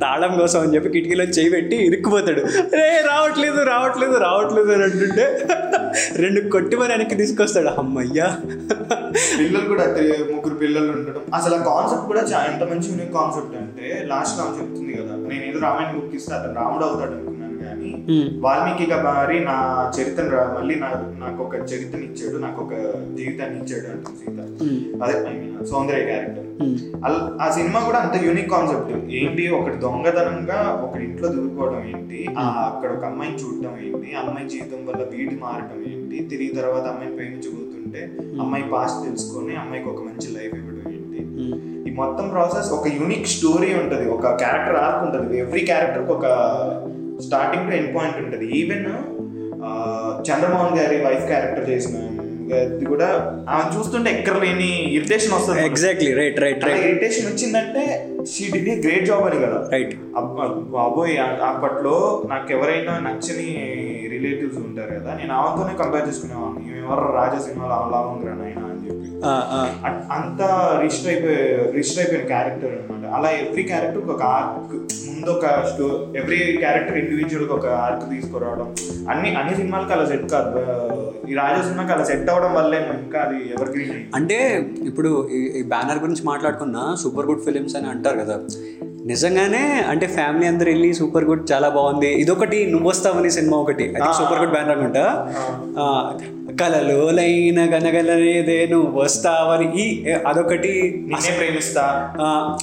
తాళం 0.00 0.32
కోసం 0.40 0.60
అని 0.60 0.74
చెప్పి 0.74 0.94
కిటికీలో 0.96 1.26
చేయి 1.36 1.50
పెట్టి 1.50 1.76
ఇరుక్కుపోతాడు. 1.86 2.42
రే 2.74 2.88
రావట్లేదు 3.08 3.60
రావట్లేదు 3.64 4.16
రావట్లేదు 4.18 4.72
అని 4.72 4.84
అంటుంటే 4.84 5.26
రెండు 6.16 6.40
కొట్టి 6.48 6.76
మరి 6.76 6.92
వెనక్కి 6.92 7.16
తీసుకొస్తాడు. 7.16 7.70
అమ్మయ్యా! 7.82 8.28
పిల్లలు 9.38 9.66
కూడా 9.68 9.84
ముగ్గురు 10.32 10.56
పిల్లలు 10.62 10.90
ఉండడం 10.92 11.22
అసలు 11.34 11.54
ఆ 11.56 11.62
కాన్సెప్ట్ 11.70 12.06
కూడా 12.06 12.22
ఎంత 12.46 12.62
మంచి 12.70 12.88
కాన్సెప్ట్ 13.16 13.54
అంటే 13.56 13.86
లాస్ట్ 14.06 14.40
ఆమె 14.40 14.54
చెప్తుంది 14.58 14.92
కదా 15.00 15.14
నేను 15.30 15.44
ఏదో 15.44 15.58
రామాయణ 15.58 15.90
బుక్ 15.96 16.14
ఇస్తే 16.18 16.34
అతను 16.34 16.54
రాముడు 16.54 16.84
అవుతాడు 16.84 17.12
అనుకున్నాను 17.12 17.45
కానీ 17.88 18.18
వాల్మీకి 18.42 18.84
మారి 19.06 19.36
నా 19.44 19.56
చరిత్రను 19.96 20.32
రా- 20.32 20.50
మళ్ళీ 20.54 20.74
నాకు 20.82 21.04
నాకు 21.18 21.38
ఒక 21.44 21.54
చరిత్రని 21.70 22.06
ఇచ్చాడు 22.06 22.38
నాకు 22.40 22.58
ఒక 22.62 22.74
జీవితాన్ని 23.16 23.58
ఇచ్చాడు 23.60 23.88
అంటుంది 23.92 24.18
సీత. 24.20 24.38
అదే 25.02 25.14
ఐ 25.26 25.34
మీన్ 25.38 25.56
సౌందర్య 25.66 26.04
క్యారెక్టర్ 26.06 26.42
ఆ 27.40 27.48
సినిమా 27.50 27.80
కూడా 27.82 27.98
అంత 28.00 28.16
యూనిక్ 28.22 28.50
కాన్సెప్ట్ 28.50 28.90
ఏంటి 29.16 29.42
ఒకటి 29.56 29.78
దొంగతనంగా 29.78 30.58
ఒకటి 30.84 31.02
ఇంట్లో 31.04 31.28
దూరిపోవడం 31.28 31.80
ఏంటి 31.90 32.20
అక్కడ 32.66 32.90
ఒక 32.92 33.04
అమ్మాయిని 33.04 33.38
చూడటం 33.42 33.74
ఏంటి 33.82 34.10
అమ్మాయి 34.20 34.48
జీవితం 34.48 34.80
వల్ల 34.86 35.02
వీడి 35.12 35.36
మారటం 35.42 35.80
ఏంటి 35.90 36.18
తిరిగి 36.30 36.52
తర్వాత 36.54 36.86
అమ్మాయిని 36.86 37.16
ప్రేమించబోతుంటే 37.18 38.02
అమ్మాయి 38.40 38.64
పాస్ట్ 38.70 39.04
తెలుసుకొని 39.04 39.54
అమ్మాయికి 39.56 39.88
ఒక 39.88 40.02
మంచి 40.02 40.28
లైఫ్ 40.32 40.54
ఇవ్వడం 40.56 40.72
ఏంటి. 40.92 41.20
ఈ 41.82 41.94
మొత్తం 41.94 42.26
ప్రాసెస్ 42.28 42.70
ఒక 42.72 42.88
యూనిక్ 42.96 43.28
స్టోరీ 43.28 43.70
ఉంటుంది 43.74 44.06
ఒక 44.10 44.32
క్యారెక్టర్ 44.36 44.78
ఆర్క్ 44.82 45.02
ఉంటుంది. 45.06 45.34
ఎవ్రీ 45.40 45.62
క్యారెక్టర్ 45.64 46.06
ఒక 46.10 46.24
స్టార్టింగ్ 47.24 47.68
టు 47.68 47.74
ఎండ్ 47.74 47.92
పాయింట్ 47.96 48.18
ఉంటుంది 48.22 48.46
ఈవెన్ 48.58 48.86
చంద్రమోహన్ 50.28 50.78
గారి 50.78 50.96
వైఫ్ 51.04 51.26
క్యారెక్టర్ 51.26 51.70
చేసిన 51.70 51.96
కూడా 52.90 53.06
ఆమె 53.48 53.64
చూస్తుంటే 53.74 54.08
ఎక్కడ 54.10 54.36
లేని 54.36 54.68
ఇరిటేషన్ 54.96 55.34
వస్తుంది 55.34 55.62
exactly 55.64 56.10
right 56.14 56.38
right 56.38 56.64
right 56.64 56.84
irritation 56.84 57.26
వచ్చిందంటే 57.26 57.82
she 58.32 58.44
did 58.52 58.68
a 58.68 58.76
great 58.80 59.06
job 59.06 59.24
అని 59.28 59.38
కదా. 59.42 59.58
రైట్ 59.72 59.94
బాబోయ్ 60.76 61.14
అప్పట్లో 61.48 61.94
నాకు 62.28 62.48
ఎవరైనా 62.52 62.94
నచ్చని 63.06 63.48
రిలేటివ్స్ 64.14 64.58
ఉంటారు 64.62 64.92
కదా 64.98 65.10
నేను 65.14 65.32
ఆమెతోనే 65.34 65.74
కంపేర్ 65.82 66.08
చేసుకునేవాడిని. 66.08 66.62
ఎవరు 66.80 67.06
రాజా 67.12 67.38
సినిమాలో 67.38 67.76
అలా 67.80 68.00
ఉందిరా 68.10 68.34
నాయన 68.34 68.62
అని 68.66 68.75
చెప్పి 68.90 69.88
అంత 70.12 70.42
రిజిస్టర్ 70.82 71.12
అయిపోయి 71.12 71.72
రిజిస్టర్ 71.72 71.98
అయిపోయిన 71.98 72.26
క్యారెక్టర్ 72.26 72.70
అనమాట 72.70 73.14
అలా 73.14 73.30
ఎవ్రీ 73.30 73.62
క్యారెక్టర్ 73.62 74.04
ఒక 74.04 74.22
ఆర్క్ 74.22 74.74
ముందు 75.08 75.30
ఒక 75.30 75.46
స్టో 75.46 76.06
ఎవ్రీ 76.16 76.56
క్యారెక్టర్ 76.56 76.98
ఇండివిజువల్ 76.98 77.48
ఒక 77.48 77.66
ఆర్క్ 77.66 78.10
తీసుకురావడం. 78.10 78.74
అన్ని 79.10 79.36
అన్ని 79.36 79.56
సినిమాలకి 79.56 79.92
అలా 79.92 80.06
సెట్ 80.06 80.30
కాదు. 80.30 80.58
ఈ 81.30 81.34
రాజా 81.34 81.62
సినిమాకి 81.62 81.92
అలా 81.92 82.04
సెట్ 82.04 82.30
అవడం 82.30 82.54
వల్లే 82.54 82.76
ఇంకా 82.78 83.20
అది 83.20 83.36
ఎవర్ 83.36 83.70
గ్రీన్ 83.70 83.90
అయింది 83.90 84.10
అంటే 84.14 84.68
ఇప్పుడు 84.82 85.28
ఈ- 85.28 85.62
బ్యానర్ 85.62 85.98
గురించి 85.98 86.22
మాట్లాడుకున్న 86.24 86.96
సూపర్ 87.00 87.26
గుడ్ 87.26 87.44
ఫిలిమ్స్ 87.44 87.76
అని 87.76 87.88
అంటారు 87.88 88.18
కదా. 88.18 88.40
నిజంగానే 89.06 89.84
అంటే 89.88 90.06
ఫ్యామిలీ 90.06 90.46
అందరు 90.46 90.68
వెళ్ళి 90.68 90.94
సూపర్ 90.94 91.24
గుడ్ 91.24 91.52
చాలా 91.52 91.68
బాగుంది. 91.68 92.12
ఇదొకటి 92.12 92.66
నువ్వు 92.66 92.88
వస్తావని 92.88 93.30
సినిమా 93.30 93.56
ఒకటి. 93.56 93.84
అది 93.84 94.14
సూపర్ 94.14 94.38
గుడ్ 94.38 94.50
బ్యానర్ 94.50 94.70
అనుకుంటా 94.70 95.32
ఆ, 96.46 96.54
కలలో 96.60 97.10
లైన 97.10 97.60
గనగలనేదే 97.66 98.68
నువ్వు 98.70 99.00
వస్తావని 99.00 99.66
ఈ 99.80 99.86
అదొకటి. 100.26 100.72
నిన్నే 100.98 101.32
ప్రేమిస్తా. 101.38 101.84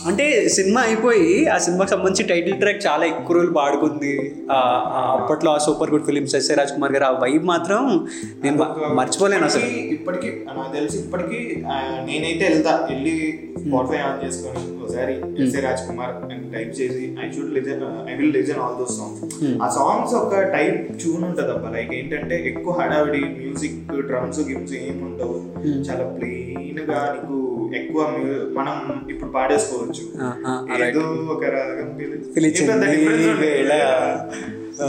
అంటే 0.05 0.25
సినిమా 0.49 0.81
అయిపోయి 0.81 1.47
ఆ 1.47 1.57
సినిమాకి 1.57 1.91
సంబంధించి 1.91 2.23
టైటిల్ 2.29 2.57
ట్రాక్ 2.59 2.81
చాలా 2.87 3.05
ఎక్కువ 3.05 3.35
రోజులు 3.35 3.53
పాడుకుంది. 3.53 4.13
అప్పట్లో 5.13 5.51
ఆ 5.51 5.57
Super 5.57 5.91
Good 5.91 6.05
Films 6.05 6.35
S A 6.35 6.55
Raj 6.55 6.71
Kumar 6.71 6.91
garu. 6.91 7.05
ఆ 7.05 7.11
వైబ్ 7.19 7.43
మాత్రం 7.43 7.81
నేను 8.43 8.57
మర్చిపోలేను 8.93 9.45
అసలు. 9.45 9.65
ఇప్పటికీ- 9.95 10.37
నాకు 10.53 10.73
తెలిసి 10.75 10.97
ఇప్పటికీ 10.97 11.39
నేనైతే 12.07 12.45
వెళ్తా. 12.49 12.73
వెళ్ళి 12.89 13.15
స్పాటిఫై 13.59 13.97
ఆన్ 13.99 14.17
చేసుకొని 14.25 14.61
ఒకసారి 14.83 15.13
ఎస్ఏ 15.43 15.61
రాజ్ 15.61 15.83
కుమార్ 15.87 16.15
అని 16.23 16.51
టైప్ 16.53 16.73
చేసి 16.79 17.03
I 17.23 17.31
should 17.31 17.53
listen 17.53 17.83
I 18.09 18.15
will 18.15 18.33
listen 18.33 18.59
all 18.59 18.77
those 18.79 18.95
songs 18.97 19.23
ఆ 19.63 19.67
సాంగ్స్ 19.69 20.13
ఒక 20.15 20.33
టైప్ 20.55 20.79
ట్యూన్ 20.99 21.23
ఉంటుంది 21.23 21.51
అబ్బా 21.51 21.69
లైక్ 21.75 21.93
ఏంటంటే 21.93 22.35
ఎక్కువ 22.47 22.73
హడావిడి 22.73 23.21
మ్యూజిక్ 23.39 23.72
డ్రమ్స్ 24.07 24.39
గిమ్స్ 24.39 24.73
ఏమి 24.73 25.03
ఉండవు 25.03 25.37
చాలా 25.81 26.03
ప్లెయిన్గా 26.09 27.15
నీకు 27.15 27.37
ఎక్కువ 27.75 28.01
మనం 28.53 28.75
ఇప్పుడు 29.09 29.29
పాడేసుకోవచ్చు. 29.31 30.03
ఏదో 30.87 30.99
ఒక 31.29 31.43
రాగం 31.45 31.97
పిలి- 31.97 32.33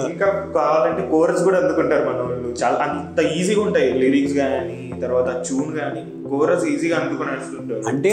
ఇంకా 0.09 0.27
కావాలంటే 0.55 1.03
కోరస్ 1.11 1.43
కూడా 1.45 1.59
అందుకుంటారు 1.59 2.05
మన 2.05 2.21
వాళ్ళు. 2.23 2.51
చాలా 2.61 2.79
అంత 2.87 3.19
ఈజీగా 3.37 3.61
ఉంటాయి 3.61 3.89
లిరిక్స్ 3.99 4.37
కానీ 4.37 4.77
తర్వాత 5.01 5.31
ట్యూన్ 5.47 5.73
కానీ 5.79 6.03
కోరస్ 6.29 6.65
ఈజీగా 6.67 6.97
అందుకుని 6.97 7.31
నడుస్తుంటారు 7.31 7.83
అంటే 7.89 8.13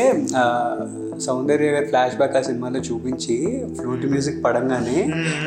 సౌందర్య 1.19 1.67
గారి 1.67 1.85
ఫ్లాష్ 1.85 2.15
బ్యాక్ 2.15 2.35
ఆ 2.37 2.41
సినిమాలో 2.41 2.79
చూపించి 2.79 3.35
ఫ్లూట్ 3.77 4.05
మ్యూజిక్ 4.05 4.39
పడంగానే 4.45 4.97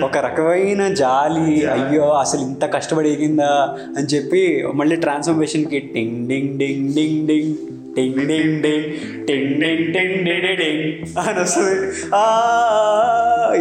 ఒక 0.03 0.17
రకమైన 0.19 0.83
జాలి 0.95 1.47
అయ్యో 1.73 2.07
అసలు 2.21 2.41
ఇంత 2.41 2.65
కష్టపడి 2.75 3.11
ఎగిందా 3.13 3.53
అని 3.97 4.09
చెప్పి 4.15 4.43
మళ్ళీ 4.75 4.97
ట్రాన్స్ఫర్మేషన్కి 4.97 5.81
టింగ్ 5.95 6.19
డింగ్ 6.29 6.53
డింగ్ 6.59 6.87
డింగ్ 6.95 7.23
డింగ్. 7.29 7.55
టింగ్ 7.97 8.21
డింగ్ 8.29 8.57
డింగ్ 8.63 8.89
టింగ్ 9.27 9.51
డింగ్ 9.61 9.85
టింగ్ 9.95 10.17
డింగ్ 10.27 10.59
డింగ్ 10.59 10.85
అని 11.21 11.41
వస్తుంది. 11.41 11.75
ఆ, 12.15 12.23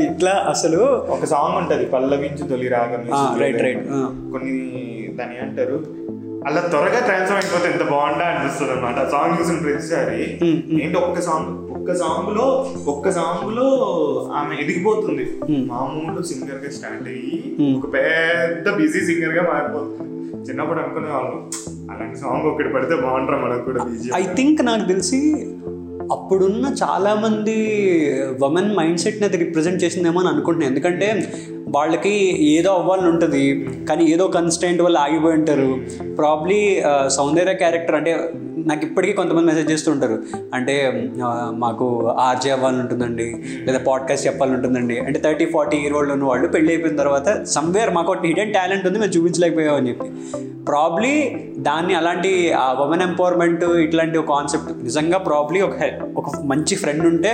ఇట్లా 0.03 0.33
అసలు 0.47 0.79
ఒక 1.09 1.25
సాంగ్ 1.25 1.57
ఉంటది 1.57 1.85
పల్లవించు 1.87 2.43
తొలి 2.49 2.69
రాగం 2.69 3.03
right. 3.37 3.59
ఆ. 3.91 3.99
కొన్ని 4.31 4.55
దాని 5.15 5.37
అంటారు 5.39 5.77
అలా 6.47 6.61
త్వరగా 6.67 6.99
ట్రాన్స్ఫర్ 6.99 7.39
అయిపోతే 7.39 7.67
ఎంత 7.71 7.83
బాగుండా 7.89 8.25
అనిపిస్తుంది 8.29 8.71
అనమాట 8.71 9.09
సాంగ్ 9.09 9.35
చూసిన 9.39 9.57
ప్రతిసారి 9.59 10.17
ఏంటి 10.81 10.97
ఒక్క 10.99 11.19
సాంగ్? 11.21 11.51
ఒక్క 11.83 11.95
సాంగ్లో 12.01 12.45
ఒక్క 12.91 13.07
సాంగ్లో 13.15 13.65
ఆమె 14.39 14.53
ఎదిగిపోతుంది. 14.63 15.23
మామూలు 15.71 16.21
సింగర్గా 16.29 16.69
స్టార్ట్ 16.75 17.07
అయ్యి 17.13 17.37
ఒక 17.77 17.87
పెద్ద 17.95 18.75
బిజీ 18.77 18.99
సింగర్గా 19.07 19.43
మారిపోతుంది. 19.49 20.05
చిన్నప్పుడు 20.47 20.79
అనుకునే 20.83 21.09
వాళ్ళు 21.15 21.35
అలాంటి 21.91 22.17
సాంగ్ 22.21 22.47
ఒకటి 22.51 22.69
పడితే 22.75 22.95
బాగుంటారు 23.01 23.39
మనకు 23.41 23.65
కూడా 23.65 23.83
బిజీ 23.89 24.13
ఐ 24.19 24.23
థింక్ 24.37 24.61
నాకు 24.69 24.85
తెలిసి 24.91 25.19
అప్పుడున్న 26.15 26.65
చాలా 26.83 27.11
మంది 27.25 27.57
ఉమెన్ 28.47 28.71
మైండ్ 28.79 29.03
సెట్ని 29.03 29.27
అది 29.29 29.37
రిప్రజెంట్ 29.43 29.83
చేసిందేమో 29.83 30.21
అని 30.23 30.31
అనుకుంటున్నాను. 30.33 30.71
ఎందుకంటే 30.73 31.09
వాళ్ళకి 31.75 32.15
ఏదో 32.55 32.71
అవ్వాలని 32.79 33.09
ఉంటుంది 33.13 33.43
కానీ 33.89 34.05
ఏదో 34.13 34.25
కన్స్టెంట్ 34.37 34.81
వల్ల 34.87 34.97
ఆగిపోయి 35.05 35.37
ఉంటారు. 35.41 35.69
ప్రాబ్లీ 36.21 36.61
సౌందర్య 37.17 37.55
క్యారెక్టర్ 37.61 37.99
అంటే 37.99 38.13
నాకు 38.69 38.83
ఇప్పటికీ 38.85 39.13
కొంతమంది 39.13 39.47
మెసేజ్ 39.47 39.71
చేస్తూ 39.71 39.91
ఉంటారు. 39.91 40.17
అంటే 40.53 40.75
మాకు 41.63 41.85
ఆర్జే 42.19 42.51
అవ్వాలని 42.51 42.79
ఉంటుందండి 42.79 43.27
లేదా 43.65 43.79
పాడ్కాస్ట్ 43.87 44.27
చెప్పాలని 44.27 44.55
ఉంటుందండి. 44.55 44.99
అంటే 44.99 45.19
థర్టీ 45.19 45.45
ఫార్టీ 45.45 45.77
ఇయర్ 45.77 45.93
ఓల్డ్ 45.93 46.11
ఉన్న 46.11 46.23
వాళ్ళు 46.23 46.47
పెళ్ళి 46.47 46.71
అయిపోయిన 46.73 46.97
తర్వాత 46.97 47.43
సమ్వేర్ 47.55 47.91
మాకు 47.93 48.11
ఒక 48.11 48.25
హిడెన్ 48.25 48.53
టాలెంట్ 48.53 48.87
ఉంది 48.87 48.99
మేము 48.99 49.11
చూపించలేకపోయాం 49.11 49.75
అని 49.75 49.89
చెప్పి. 49.89 50.09
ప్రాబ్లీ 50.65 51.13
దాన్ని 51.57 51.93
అలాంటి 51.95 52.29
ఉమెన్ 52.83 53.01
ఎంపవర్మెంట్ 53.01 53.63
ఇట్లాంటి 53.63 54.17
ఒక 54.17 54.27
కాన్సెప్ట్ 54.29 54.69
నిజంగా 54.83 55.17
ప్రాబ్లీ 55.17 55.61
ఒక 55.61 55.75
ఒక 56.17 56.27
మంచి 56.41 56.75
ఫ్రెండ్ 56.75 57.05
ఉంటే 57.05 57.31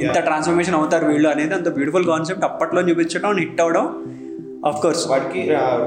ఇంత 0.00 0.18
ట్రాన్స్ఫర్మేషన్ 0.18 0.74
అవుతారు 0.74 1.06
వీళ్ళు 1.06 1.28
అనేది 1.28 1.54
అంత 1.54 1.68
బ్యూటిఫుల్ 1.74 2.06
కాన్సెప్ట్ 2.06 2.44
అప్పట్లో 2.44 2.82
చూపించడం 2.82 3.36
హిట్ 3.36 3.60
అవ్వడం 3.60 3.86
అఫ్ 4.62 4.80
కోర్స్ 4.82 5.04
వాడికి 5.10 5.40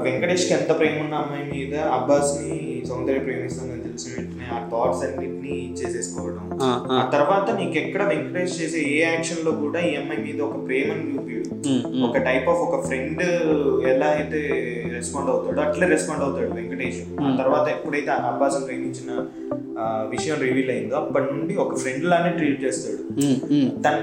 వెంకటేష్కి 0.05 0.53
ఎంత 0.55 0.71
ప్రేమ 0.79 0.95
ఉన్న 1.03 1.15
అమ్మాయి 1.15 1.45
మీద 1.51 1.75
అబ్బాస్ని 1.95 2.55
సౌందర్య 2.89 3.21
ప్రేమిస్తుందని 3.25 3.83
తెలిసిన 3.85 4.11
వెంటనే 4.15 4.47
ఆ 4.51 4.59
థాట్స్ 4.71 5.03
అన్నిటిని 5.05 5.53
ఇచ్చేసేసుకోవడం 5.59 6.41
ఆ 6.95 7.03
తర్వాత 7.13 7.47
నీకు 7.59 7.77
ఎక్కడ 7.77 8.03
వెంకటేష్ 8.11 8.57
చేసే 8.59 8.81
ఏ 8.89 8.97
యాక్షన్లో 9.03 9.51
కూడా 9.61 9.81
ఈ 9.81 9.93
అమ్మాయి 9.95 10.23
మీద 10.25 10.41
ఒక 10.41 10.57
ప్రేమను 10.67 11.05
చూపిడు. 11.09 11.43
ఒక 12.05 12.17
టైప్ 12.27 12.47
ఆఫ్ 12.49 12.63
ఒక 12.67 12.79
ఫ్రెండ్ 12.85 13.23
ఎలా 13.91 14.09
అయితే 14.17 14.41
రెస్పాండ్ 14.95 15.31
అవుతాడో 15.31 15.61
అట్లే 15.61 15.87
రెస్పాండ్ 15.87 16.23
అవుతాడు 16.23 16.51
వెంకటేష్. 16.53 16.99
ఆ 17.21 17.35
తర్వాత 17.37 17.65
ఎప్పుడైతే 17.69 18.11
ఆ 18.11 18.21
అబ్బాస్ 18.31 18.59
ప్రేమించిన 18.67 19.09
విషయం 20.11 20.35
రివీల్ 20.39 20.69
అయిందో 20.69 20.95
అప్పటి 20.95 21.25
నుండి 21.33 21.53
ఒక 21.55 21.77
ఫ్రెండ్ 21.77 22.05
లానే 22.05 22.29
ట్రీట్ 22.29 22.63
చేస్తాడు. 22.63 23.01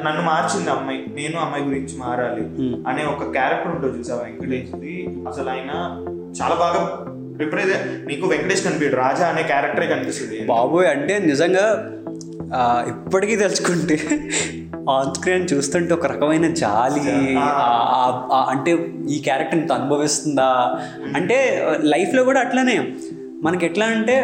నన్ను 0.07 0.23
మార్చింది 0.23 0.71
అమ్మాయి. 0.71 1.01
నేను 1.15 1.39
అమ్మాయి 1.41 1.65
గురించి 1.65 1.95
మారాలి 1.99 2.45
అనే 2.91 3.05
ఒక 3.05 3.31
క్యారెక్టర్ 3.31 3.73
ఉంటుంది 3.75 3.99
చూసా 3.99 4.15
వెంకటేష్ది? 4.15 4.95
అసలు 5.29 5.51
ఆయన 5.51 5.73
చాలా 6.41 6.55
బాగా 6.55 6.83
రిప్రజెంట్ 7.39 8.07
నీకు 8.09 8.27
వెంకటేష్ 8.27 8.65
కనిపించడు 8.65 8.97
రాజా 8.97 9.27
అనే 9.27 9.43
క్యారెక్టరే 9.43 9.87
కనిపిస్తుంది. 9.87 10.41
బాబోయ్ 10.47 10.87
అంటే 10.87 11.19
నిజంగా 11.27 11.67
ఇప్పటికీ 12.89 13.37
తెలుసుకుంటే 13.37 13.99
ఆన్ 14.91 15.11
స్క్రీన్ 15.15 15.49
చూస్తుంటే 15.53 15.93
ఒక 15.95 16.07
రకమైన 16.07 16.47
జాలి 16.55 17.01
అంటే 18.51 18.73
ఈ 19.11 19.19
క్యారెక్టర్ 19.25 19.59
ఇంత 19.59 19.73
అనుభవిస్తుందా? 19.73 20.51
అంటే 21.17 21.39
లైఫ్లో 21.85 22.25
కూడా 22.25 22.41
అట్లానే. 22.41 22.77
మనకి 23.45 23.65
ఎట్లా 23.67 23.87
అంటే 23.87 24.17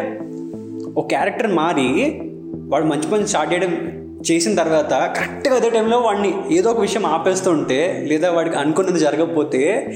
ఒక 0.96 1.06
క్యారెక్టర్ 1.08 1.52
మారి 1.52 2.20
వాడు 2.68 2.84
మంచి 2.84 3.10
పని 3.10 3.28
స్టార్ట్ 3.28 3.52
చేయడం 3.52 3.92
చేసిన 4.30 4.54
తర్వాత 4.54 4.90
కరెక్ట్గా 4.90 5.54
అదే 5.54 5.70
టైంలో 5.70 5.98
వాడిని 5.98 6.34
ఏదో 6.52 6.70
ఒక 6.70 6.80
విషయం 6.80 7.06
ఆపేస్తుంటే 7.06 8.04
లేదా 8.06 8.30
వాడికి 8.30 8.56
అనుకున్నది 8.56 8.98
జరగకపోతే 8.98 9.86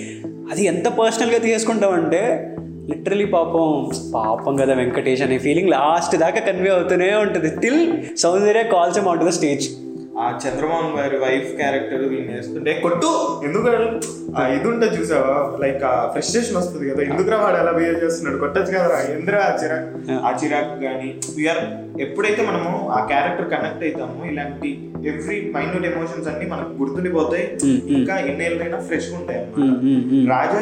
అది 0.53 0.65
ఎంత 0.65 0.89
పర్సనల్గా 0.89 1.39
తీసుకుంటామంటే 1.39 2.49
లిటరలీ 2.91 3.25
పాపం 3.25 3.91
పాపం 4.15 4.57
కదా 4.57 4.75
వెంకటేష్ 4.75 5.23
అనే 5.23 5.39
ఫీలింగ్ 5.39 5.71
లాస్ట్ 5.71 6.17
దాకా 6.17 6.41
కన్వే 6.41 6.71
అవుతూనే 6.71 7.15
ఉంటుంది. 7.15 7.61
టిల్ 7.61 7.93
సౌందర్య 8.17 8.63
కాల్స్ 8.63 8.99
ఏమో 8.99 9.17
ద 9.17 9.29
స్టేజ్ 9.29 9.71
ఆ 10.23 10.39
చంద్రమోహన్ 10.43 10.99
గారి 10.99 11.17
వైఫ్ 11.19 11.57
క్యారెక్టర్ 11.57 12.03
వీళ్ళు 12.05 12.33
వేస్తుంటే 12.33 12.73
కొట్టు 12.79 13.11
ఎందుకు 13.45 13.69
ఆ 14.37 14.47
ఇది 14.49 14.69
ఉంటుంది 14.69 14.97
చూసావా? 14.97 15.35
లైక్ 15.61 15.83
ఆ 15.85 16.09
ఫ్రస్ట్రేషన్ 16.13 16.57
వస్తుంది 16.57 16.91
కదా 16.91 17.03
ఎందుకురా 17.03 17.37
వాడు 17.37 17.57
ఎలా 17.57 17.73
బిహేవ్ 17.73 18.05
చేస్తున్నాడు? 18.05 18.39
కొట్టచ్చు 18.39 18.73
కదా 18.73 18.99
ఎందురా 19.13 19.41
ఆ 19.43 19.57
చిరాక్? 19.57 19.89
ఆ 20.23 20.39
చిరాకు 20.41 20.83
కానీ 20.83 21.09
వీఆర్ 21.37 21.63
ఎప్పుడైతే 22.01 22.47
మనము 22.47 22.89
ఆ 22.91 23.07
క్యారెక్టర్ 23.07 23.51
కనెక్ట్ 23.51 23.85
అవుతామో 23.85 24.25
ఇలాంటి 24.25 24.71
ఎవ్రీ 25.07 25.53
మైన్యూట్ 25.55 25.87
ఎమోషన్స్ 25.87 26.29
అన్ని 26.29 26.47
మనకు 26.47 26.73
గుర్తుండిపోతాయి. 26.79 27.45
ఇంకా 27.93 28.17
ఎన్నేళ్ళైనా 28.27 28.81
ఫ్రెష్ 28.81 29.13
ఉంటాయి 29.15 29.39
అన్నమాట. 29.39 29.69
రాజా 30.31 30.61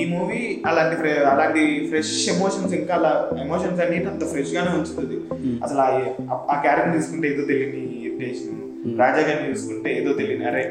ఈ 0.00 0.06
మూవీ 0.06 0.40
అలాంటి 0.66 0.96
అలాంటి 1.26 1.62
ఫ్రెష్ 1.88 2.28
ఎమోషన్స్ 2.28 2.74
ఇంకా 2.74 2.94
అలా 2.94 3.12
ఎమోషన్స్ 3.40 3.80
అన్ని 3.80 4.04
అంత 4.04 4.24
ఫ్రెష్ 4.24 4.54
గానే 4.54 4.70
ఉంచుతుంది. 4.78 5.18
అసలు 5.64 5.80
ఆ- 5.80 6.02
ఆ 6.50 6.60
క్యారెక్టర్ 6.60 6.94
తీసుకుంటే 6.94 7.28
ఏదో 7.28 7.44
తెలియని 7.44 7.84
ఇరిటేషన్ 8.18 8.56
రాజా 9.00 9.22
గారిని 9.26 9.48
చూసుకుంటే 9.50 9.90
ఏదో 9.98 10.10
తెలియని 10.20 10.46
అరే 10.50 10.62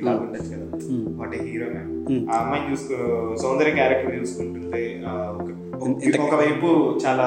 ఇలా 0.00 0.12
ఉండొచ్చు 0.22 0.50
కదా. 0.54 0.66
వాట్ 1.18 1.34
హీరో 1.46 1.66
ఆ 2.32 2.38
అమ్మాయిని 2.40 2.68
చూసుకో 2.72 2.96
సౌందర్య 3.42 3.72
క్యారెక్టర్ 3.78 4.18
చూసుకుంటుంటే 4.20 4.80
ఒకవైపు 6.26 6.68
చాలా 7.04 7.26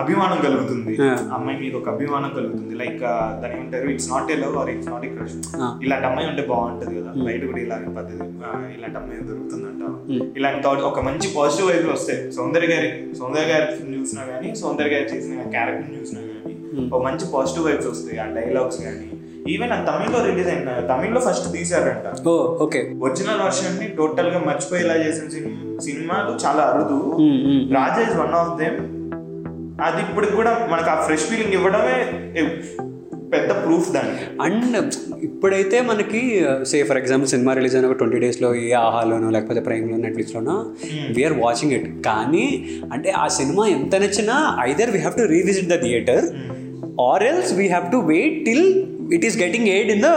అభిమానం 0.00 0.38
కలుగుతుంది. 0.44 0.92
అమ్మాయి 1.36 1.56
మీద 1.62 1.74
ఒక 1.78 1.88
అభిమానం 1.94 2.30
కలుగుతుంది. 2.36 2.74
లైక్ 2.80 3.00
దాని 3.42 3.54
ఏమంటారు? 3.56 3.86
It's 3.94 4.08
not 4.12 4.30
a 4.34 4.36
love 4.42 4.56
or 4.60 4.70
it's 4.74 4.90
not 4.92 5.06
a 5.08 5.10
crush. 5.16 5.34
ఇలాంటి 5.84 6.06
అమ్మాయి 6.10 6.28
ఉంటే 6.32 6.42
బాగుంటది 6.52 6.94
కదా. 6.98 7.10
బయట 7.26 7.42
కూడా 7.50 7.60
ఇలాంటి 7.66 7.90
పద్ధతి 7.98 8.22
ఇలాంటి 8.76 8.98
అమ్మాయి 9.00 9.26
దొరుకుతుందంట. 9.30 9.82
ఇలాంటి 10.38 10.62
థాట్ 10.66 10.84
ఒక 10.90 11.00
మంచి 11.08 11.28
పాజిటివ్ 11.38 11.68
వైపు 11.72 11.90
వస్తాయి 11.96 12.20
సౌందర్య 12.38 12.70
గారి 12.74 12.90
సౌందర్య 13.20 13.48
గారి 13.52 13.66
చూసినా 13.96 14.24
గానీ 14.32 14.50
సౌందర్య 14.62 14.92
గారి 14.96 15.08
చేసిన 15.14 15.48
క్యారెక్టర్ 15.56 15.96
చూసినా 15.98 16.20
ఒక 16.88 17.02
మంచి 17.04 17.24
పాజిటివ్ 17.34 17.66
వైబ్స్ 17.66 17.86
వస్తాయి 17.86 18.18
ఆ 18.18 18.26
డైలాగ్స్ 18.36 18.78
కానీ. 18.82 19.06
ఈవెన్ 19.48 19.72
ఆ 19.72 19.78
తమిళ్ళో 19.84 20.18
రిలీజ్ 20.26 20.48
అయిన 20.48 20.72
తమిళ్ళో 20.90 21.20
ఫస్ట్ 21.20 21.46
తీసారంట 21.54 22.06
ఓకే. 22.64 22.80
ఒరిజినల్ 23.02 23.42
వర్షన్ని 23.46 23.86
టోటల్గా 23.98 24.40
మర్చిపోయేలా 24.48 24.96
చేసిన 25.04 25.28
సినిమా 25.28 25.56
సినిమాలు 25.80 26.32
చాలా 26.44 26.64
అరుదు. 26.70 26.98
Raja 27.74 28.00
is 28.02 28.16
one 28.16 28.34
of 28.40 28.52
them 28.60 28.78
అది 29.82 30.00
ఇప్పుడు 30.02 30.26
కూడా 30.36 30.52
మనకు 30.70 30.90
ఆ 30.90 30.98
ఫ్రెష్ 31.06 31.26
ఫీలింగ్ 31.30 31.54
ఇవ్వడమే 31.58 31.96
పెద్ద 33.32 33.50
ప్రూఫ్ 33.64 33.88
దానికి. 33.92 34.24
అండ్ 34.44 34.76
ఇప్పుడైతే 35.22 35.76
మనకి 35.80 36.20
say 36.62 36.78
for 36.82 36.98
example 36.98 37.28
cinema 37.28 37.52
release 37.52 37.74
అయిన 37.76 37.86
ఒక 37.86 37.96
ట్వంటీ 37.98 38.18
డేస్లో 38.18 38.48
ఏ 38.62 38.70
ఆహాలోనో 38.80 39.28
లేకపోతే 39.30 39.60
ప్రైమ్లో 39.60 39.96
నెట్ఫ్లిక్స్లోనో 39.96 40.56
వీఆర్ 41.16 41.36
వాచింగ్ 41.38 41.72
ఇట్ 41.72 41.88
కానీ 42.06 42.46
అంటే 42.92 43.10
ఆ 43.18 43.28
సినిమా 43.38 43.64
ఎంత 43.68 43.94
నచ్చినా 43.96 44.36
either 44.62 44.90
we 44.90 44.98
have 44.98 45.16
to 45.18 45.26
revisit 45.32 45.68
the 45.68 45.78
theatre 45.82 46.24
or 47.04 47.24
else 47.24 47.52
we 47.54 47.66
have 47.68 47.86
to 47.92 48.00
wait 48.08 48.38
till 48.44 48.66
it 49.12 49.24
is 49.24 49.36
getting 49.38 49.68
aired 49.68 49.90
in 49.90 50.02
the 50.02 50.08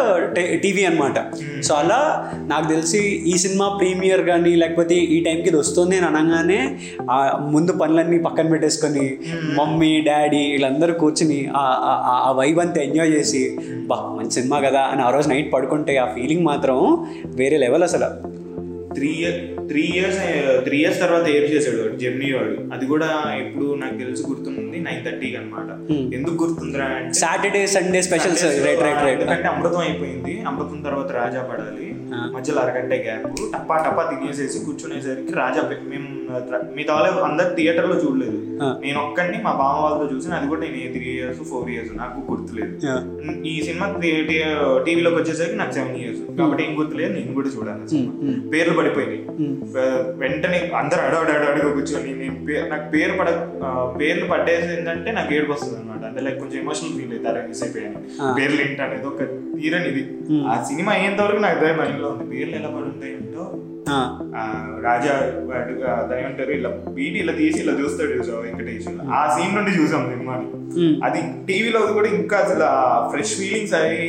TV 0.64 0.84
అనమాట 0.84 1.20
సో 1.62 1.74
అలా 1.76 2.00
నాకు 2.46 2.68
తెలిసి 2.68 3.00
ఈ 3.26 3.38
సినిమా 3.38 3.68
ప్రీమియర్ 3.80 4.22
కానీ 4.26 4.52
లేకపోతే 4.56 4.96
ఈ 5.10 5.20
టైంకి 5.22 5.48
ఇది 5.48 5.58
వస్తుంది 5.58 5.98
అని 5.98 6.08
అనగానే 6.12 6.60
ఆ 7.10 7.18
ముందు 7.52 7.72
పనులన్నీ 7.80 8.18
పక్కన 8.20 8.48
పెట్టేసుకొని 8.50 9.06
మమ్మీ 9.54 10.02
డాడీ 10.02 10.44
వీళ్ళందరూ 10.52 10.94
కూర్చుని 11.00 11.40
ఆ- 11.62 12.34
వైబ్ 12.34 12.60
అంతా 12.60 12.82
ఎంజాయ్ 12.82 13.12
చేసి 13.12 13.42
బా 13.88 13.98
మంచి 14.16 14.32
సినిమా 14.32 14.60
కదా 14.60 14.84
అని 14.92 15.02
ఆ 15.02 15.10
రోజు 15.10 15.30
నైట్ 15.30 15.50
పడుకుంటే 15.54 15.96
ఆ 15.98 16.14
ఫీలింగ్ 16.14 16.46
మాత్రం 16.46 16.78
వేరే 17.36 17.58
లెవెల్ 17.58 17.84
అసలు. 17.84 18.10
Three 18.94 19.12
year 19.20 19.38
three 19.68 19.84
years 19.94 20.20
three 20.64 20.78
years 20.78 21.00
తర్వాత 21.00 21.26
ఏర్ 21.30 21.48
చేశాడు? 21.54 21.84
జెమ్నీ 21.98 22.32
వాడు. 22.34 22.56
అది 22.74 22.86
కూడా 22.86 23.08
ఇప్పుడు 23.42 23.68
నాకు 23.76 23.96
తెలిసి 23.98 24.24
గుర్తుంది 24.30 24.63
నైన్ 24.84 25.06
థర్టీకి 25.06 25.36
అనమాట 25.38 25.70
ఎందుకు 26.14 26.36
గుర్తుందిరా 26.44 26.86
అంటే 26.86 27.20
Saturday 27.20 27.68
Sunday 27.68 28.02
specials 28.02 28.44
right 28.44 28.82
right 28.82 29.04
right 29.04 29.22
ఎందుకంటే 29.22 29.48
అమృతం 29.48 29.78
అయిపోయింది. 29.78 30.44
అమృతం 30.48 30.82
తర్వాత 30.82 31.12
రాజా 31.12 31.44
పడాలి. 31.44 31.88
మధ్యలో 32.36 32.60
అరగంట 32.64 32.94
గ్యాప్ 33.06 33.28
టప్పా 33.54 33.76
టప్పా 33.86 34.04
తినేసేసి 34.12 34.60
కూర్చునేసరికి 34.66 35.34
రాజా 35.42 35.62
మేము 35.92 36.10
మిగతా 36.76 36.94
వాళ్ళు 36.96 37.24
అందరు 37.28 37.50
థియేటర్లో 37.58 37.96
చూడలేదు 38.04 38.38
నేను 38.84 38.98
ఒక్కడిని 39.06 39.38
మా 39.46 39.52
బావ 39.62 39.76
వాళ్ళతో 39.84 40.06
చూసిన 40.14 40.34
అది 40.38 40.48
కూడా 40.52 40.62
నేను 40.66 40.92
త్రీ 40.96 41.06
ఇయర్స్ 41.16 41.42
ఫోర్ 41.50 41.70
ఇయర్స్ 41.74 41.92
నాకు 42.02 42.20
గుర్తులేదు. 42.30 42.74
ఈ 43.52 43.56
సినిమా 43.68 43.86
టీవీలోకి 44.86 45.18
వచ్చేసరికి 45.20 45.58
నాకు 45.62 45.74
సెవెన్ 45.78 45.98
ఇయర్స్ 46.02 46.22
కాబట్టి 46.40 46.64
ఏం 46.66 46.72
గుర్తులేదు 46.80 47.12
నేను 47.18 47.34
కూడా 47.40 47.50
చూడాలి 47.56 48.02
పేర్లు 48.54 48.76
పడిపోయినాయి. 48.80 49.22
వెంటనే 50.22 50.60
అందరు 50.82 51.02
అడవాడు 51.08 51.32
అడవాడుగా 51.38 51.70
కూర్చొని 51.78 52.14
నేను 52.22 52.38
నాకు 52.74 52.88
పేరు 52.96 53.14
పడ 53.20 53.30
పేర్లు 54.02 54.28
పట్టేసి 54.34 54.70
ఏంటంటే 54.78 55.12
నాకు 55.20 55.32
ఏడుపు 55.38 55.54
వస్తుంది 55.56 55.78
అనమాట 55.80 56.04
అంటే 56.10 56.22
లైక్ 56.28 56.40
కొంచెం 56.44 56.58
ఎమోషనల్ 56.64 56.96
ఫీల్ 56.98 57.14
అవుతారు 57.18 57.48
మిస్ 57.50 57.64
అయిపోయాను. 57.66 58.00
పేర్లు 58.40 58.60
ఏంటి 58.66 58.82
అనేది 58.88 59.08
ఒక 59.12 59.24
తీరని 59.58 59.90
ఇది 59.94 60.04
ఆ 60.52 60.56
సినిమా 60.70 60.92
అయ్యేంత 60.98 61.20
వరకు 61.26 61.42
నాకు 61.48 61.60
మైండ్ 61.82 62.03
లో 62.04 62.10
ఉంది 62.12 62.26
పేర్లు 62.32 62.56
ఎలా 62.58 62.70
పడి 62.72 62.88
ఉంటాయి 62.90 63.14
ఏంటో 63.16 63.46
ఆ, 63.92 64.42
రాజా 64.84 65.14
ఏమంటారు 66.18 66.52
ఇలా 66.54 66.70
బీటి 66.96 67.18
ఇలా 67.20 67.34
తీసి 67.40 67.60
ఇలా 67.64 67.74
చూస్తాడు 67.80 68.12
చూసావు 68.14 68.42
వెంకటేష్. 68.44 68.88
ఆ 69.14 69.22
సీన్ 69.34 69.56
నుండి 69.58 69.72
చూసాం 69.78 70.04
సినిమాని. 70.12 70.46
అది 71.04 71.20
టీవీలో 71.48 71.80
కూడా 71.92 72.10
ఇంకా 72.16 72.38
అసలు 72.44 72.68
ఫ్రెష్ 73.12 73.34
ఫీలింగ్స్ 73.40 73.76
అవి 73.80 74.00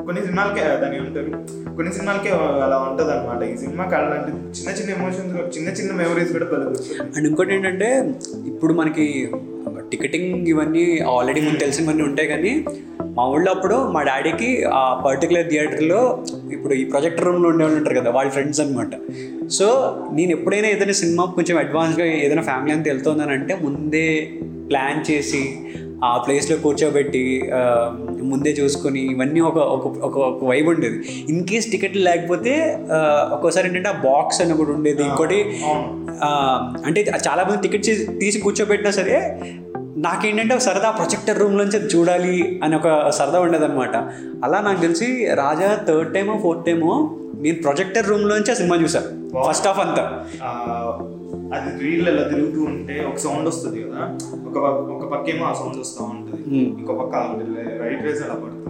కొన్ని 0.00 0.20
సినిమాలకే 0.24 0.64
దాని 0.82 0.96
ఏమంటారు 0.98 1.30
కొన్ని 1.76 1.90
సినిమాలకే 1.92 2.30
అలా 2.64 2.76
ఉంటది 2.84 3.10
అనమాట 3.12 3.42
ఈ 3.44 3.56
సినిమాకి 3.56 3.94
అలాంటి 3.98 4.30
చిన్న 4.56 4.70
చిన్న 4.78 4.90
ఎమోషన్స్ 4.92 5.34
చిన్న 5.56 5.68
చిన్న 5.78 5.92
మెమరీస్ 5.94 6.32
కూడా 6.32 6.46
కలుగుతుంది 6.52 6.96
అండ్ 7.10 7.28
ఇంకోటి 7.28 7.54
ఏంటంటే 7.56 7.88
ఇప్పుడు 8.52 8.74
మనకి 8.74 9.06
టికెటింగ్ 9.90 10.48
ఇవన్నీ 10.48 10.84
ఆల్రెడీ 11.10 11.40
ముందు 11.40 11.58
తెలిసినవన్నీ 11.58 12.04
ఉంటాయి 12.04 12.28
కానీ 12.28 12.52
మా 13.16 13.26
ఊళ్ళో 13.26 13.50
అప్పుడు 13.52 13.74
మా 13.74 14.02
డాడీకి 14.02 14.64
ఆ 14.64 15.02
పర్టికులర్ 15.06 15.48
థియేటర్లో 15.50 16.00
ఇప్పుడు 16.52 16.74
ఈ 16.74 16.84
ప్రొజెక్టర్ 16.84 17.24
రూమ్లో 17.24 17.48
ఉండేవాళ్ళు 17.48 17.78
ఉంటారు 17.78 18.00
కదా 18.00 18.10
వాళ్ళ 18.10 18.30
ఫ్రెండ్స్ 18.30 18.60
అనమాట 18.60 18.94
సో 19.48 19.66
నేను 20.12 20.30
ఎప్పుడైనా 20.30 20.68
ఏదైనా 20.68 20.92
సినిమా 20.92 21.24
కొంచెం 21.24 21.58
అడ్వాన్స్గా 21.58 22.04
ఏదైనా 22.04 22.42
ఫ్యామిలీ 22.42 22.72
అంతా 22.72 22.90
వెళ్తుందని 22.90 23.30
అంటే 23.30 23.54
ముందే 23.62 24.30
ప్లాన్ 24.68 25.10
చేసి 25.10 25.42
ఆ 26.04 26.18
ప్లేస్లో 26.18 26.56
కూర్చోబెట్టి 26.56 27.42
ముందే 28.22 28.50
చూసుకొని 28.50 29.00
ఇవన్నీ 29.00 29.40
ఒక 29.40 29.58
ఒక 29.58 30.18
ఒక 30.18 30.44
వైబ్ 30.44 30.68
ఉండేది. 30.68 30.98
ఇన్ 31.28 31.44
కేస్ 31.44 31.70
టికెట్లు 31.70 32.02
లేకపోతే 32.02 32.52
ఒక్కోసారి 33.32 33.68
ఏంటంటే 33.68 33.88
ఆ 33.88 33.92
బాక్స్ 33.92 34.40
అని 34.40 34.52
ఒకటి 34.52 34.70
ఉండేది 34.70 35.02
ఇంకోటి 35.02 35.38
అంటే 36.86 37.12
చాలా 37.28 37.44
మంది 37.44 37.62
టికెట్ 37.62 38.18
తీసి 38.20 38.40
కూర్చోబెట్టినా 38.40 38.90
సరే 38.90 39.16
నాకేంటంటే 40.06 40.54
ఒక 40.54 40.60
సరదా 40.60 40.90
ప్రొజెక్టర్ 40.90 41.38
రూమ్ 41.38 41.58
నుంచి 41.58 41.76
అది 41.76 41.86
చూడాలి 41.86 42.60
అని 42.64 42.76
ఒక 42.76 43.10
సరదా 43.10 43.40
ఉండేదన్నమాట. 43.40 43.96
అలా 44.44 44.60
నాకు 44.60 44.80
తెలిసి 44.80 45.28
రాజా 45.34 45.84
థర్డ్ 45.88 46.14
టైమో 46.14 46.40
ఫోర్త్ 46.42 46.64
టైమో 46.64 47.16
నేను 47.40 47.62
ప్రొజెక్టర్ 47.62 48.08
రూమ్ 48.08 48.22
లోంచి 48.22 48.50
ఆ 48.50 48.54
సినిమా 48.54 48.76
చూసాను 48.76 49.30
ఫస్ట్ 49.48 49.66
హాఫ్ 49.66 49.80
అంతా. 49.80 50.24
అది 51.54 51.84
రీల్ 51.84 52.08
అలా 52.08 52.28
తిరుగుతూ 52.28 52.62
ఉంటే 52.62 53.06
ఒక 53.08 53.16
సౌండ్ 53.16 53.48
వస్తుంది 53.48 53.82
కదా. 53.82 54.18
ఒక 54.32 54.54
పక్క- 54.54 54.94
ఒక 54.94 55.12
పక్కేమో 55.12 55.46
ఆ 55.46 55.52
సౌండ్ 55.52 55.78
వస్తూ 55.78 56.04
ఉంటుంది. 56.04 56.58
ఇంకో 56.58 56.94
పక్క 56.94 57.14
రైట్ 57.82 58.02
రేస్ 58.02 58.24
అలా 58.24 58.34
పడుతూ 58.34 58.46
ఉంటుంది 58.46 58.65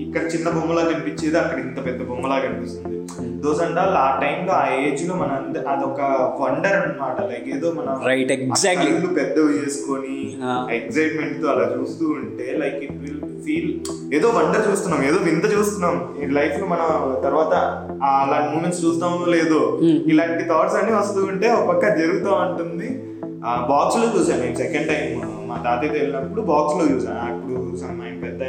ఇక్కడ 0.00 0.22
చిన్న 0.22 0.48
బొమ్మలా 0.50 0.84
కనిపించేది 0.84 1.38
అక్కడ 1.38 1.58
ఇంత 1.58 1.86
పెద్ద 1.86 2.08
బొమ్మలా 2.08 2.38
కనిపిస్తుంది. 2.38 2.98
దోస్ 3.42 3.62
అండ్ 3.62 3.78
ఆల్ 3.78 3.94
ఆ 3.96 4.20
టైంలో 4.20 4.52
ఆ 4.52 4.68
ఏజ్లో 4.74 5.14
మన 5.14 5.26
అంద- 5.26 5.66
అదొక 5.66 6.00
వండర్ 6.40 6.72
అన్నమాట. 6.72 7.20
లైక్ 7.20 7.48
ఏదో 7.48 7.72
మన 7.72 7.98
exactly. 8.32 8.92
కళ్ళు 8.92 9.06
పెద్దవి 9.06 9.58
చేసుకొని. 9.58 10.36
ఎక్సైట్మెంట్తో 10.76 11.48
అలా 11.48 11.76
చూస్తూ 11.80 12.06
ఉంటే 12.06 12.56
లైక్ 12.58 12.76
ఇట్ 12.76 12.92
విల్ 12.92 13.20
ఫీల్ 13.20 13.80
ఏదో 14.14 14.28
వండర్ 14.28 14.70
చూస్తున్నాం 14.70 15.04
ఏదో 15.04 15.16
వింత 15.16 15.58
చూస్తున్నాం. 15.58 16.14
ఈ 16.22 16.26
లైఫ్లో 16.26 16.66
మనం 16.66 17.20
తర్వాత 17.22 17.54
అలాంటి 18.02 18.56
మూమెంట్స్ 18.56 18.84
చూస్తామో 18.84 19.24
లేదో 19.24 19.78
ఇలాంటి 19.82 20.44
థాట్స్ 20.44 20.76
అన్ని 20.76 20.92
వస్తూ 20.96 21.24
ఉంటే 21.24 21.50
ఒక 21.50 21.68
పక్క 21.68 21.88
జరుగుతూ 21.98 22.30
ఉంటుంది. 22.30 23.02
ఆ 23.46 23.66
బాక్స్లో 23.70 24.20
చూసాను 24.20 24.42
నేను 24.42 24.56
సెకండ్ 24.56 24.88
టైం 24.88 25.22
మా 25.48 25.62
తాతయ్యతో 25.64 25.98
వెళ్ళినప్పుడు 25.98 26.40
బాక్స్లో 26.40 26.94
చూసాను 26.94 27.18
అప్పుడు 27.18 27.68
ఆయన 28.02 28.20
పెద్ద 28.22 28.42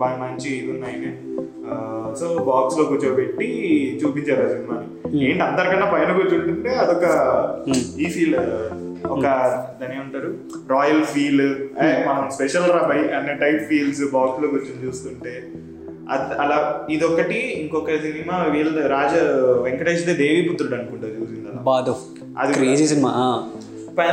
బాగా 0.00 0.16
మంచి 0.16 0.50
ఇది 0.56 0.70
ఉన్నాయి 0.72 0.98
సో 2.20 2.26
బాక్స్లో 2.44 2.84
కూర్చోబెట్టి 2.84 3.48
చూపించారు 4.04 4.42
ఆ 4.44 4.48
సినిమాని. 4.48 4.86
ఏంటి 5.24 5.42
అందరికన్నా 5.42 5.86
పైన 5.86 6.12
కూర్చుంటుంటే 6.12 6.70
అదొక 6.74 7.06
ఈ 8.00 8.04
ఫీల్ 8.04 8.36
ఒక 9.06 9.22
దాని 9.80 9.94
ఏమంటారు? 9.94 10.30
Royal 10.70 11.04
feel. 11.04 11.46
మనం 12.08 12.30
స్పెషల్ 12.30 12.70
రా 12.70 12.82
బై 12.88 12.98
అనే 13.14 13.34
టైప్ 13.34 13.62
ఫీల్స్ 13.68 14.02
బాక్స్లో 14.12 14.48
కూర్చొని 14.48 14.86
చూస్తుంటే. 14.86 15.34
అలా 16.38 16.86
ఇదొకటి 16.90 17.38
ఇంకొక 17.38 17.90
సినిమా 17.90 18.36
వీళ్ళ 18.52 18.86
రాజ 18.86 19.14
వెంకటేష్ 19.62 20.04
దేవిపుత్రుడు 20.16 20.74
అనుకుంటా 20.74 21.06
చూసింది 21.06 21.46
అది 22.38 22.52
క్రేజీ 22.52 22.86
సినిమా 22.86 23.12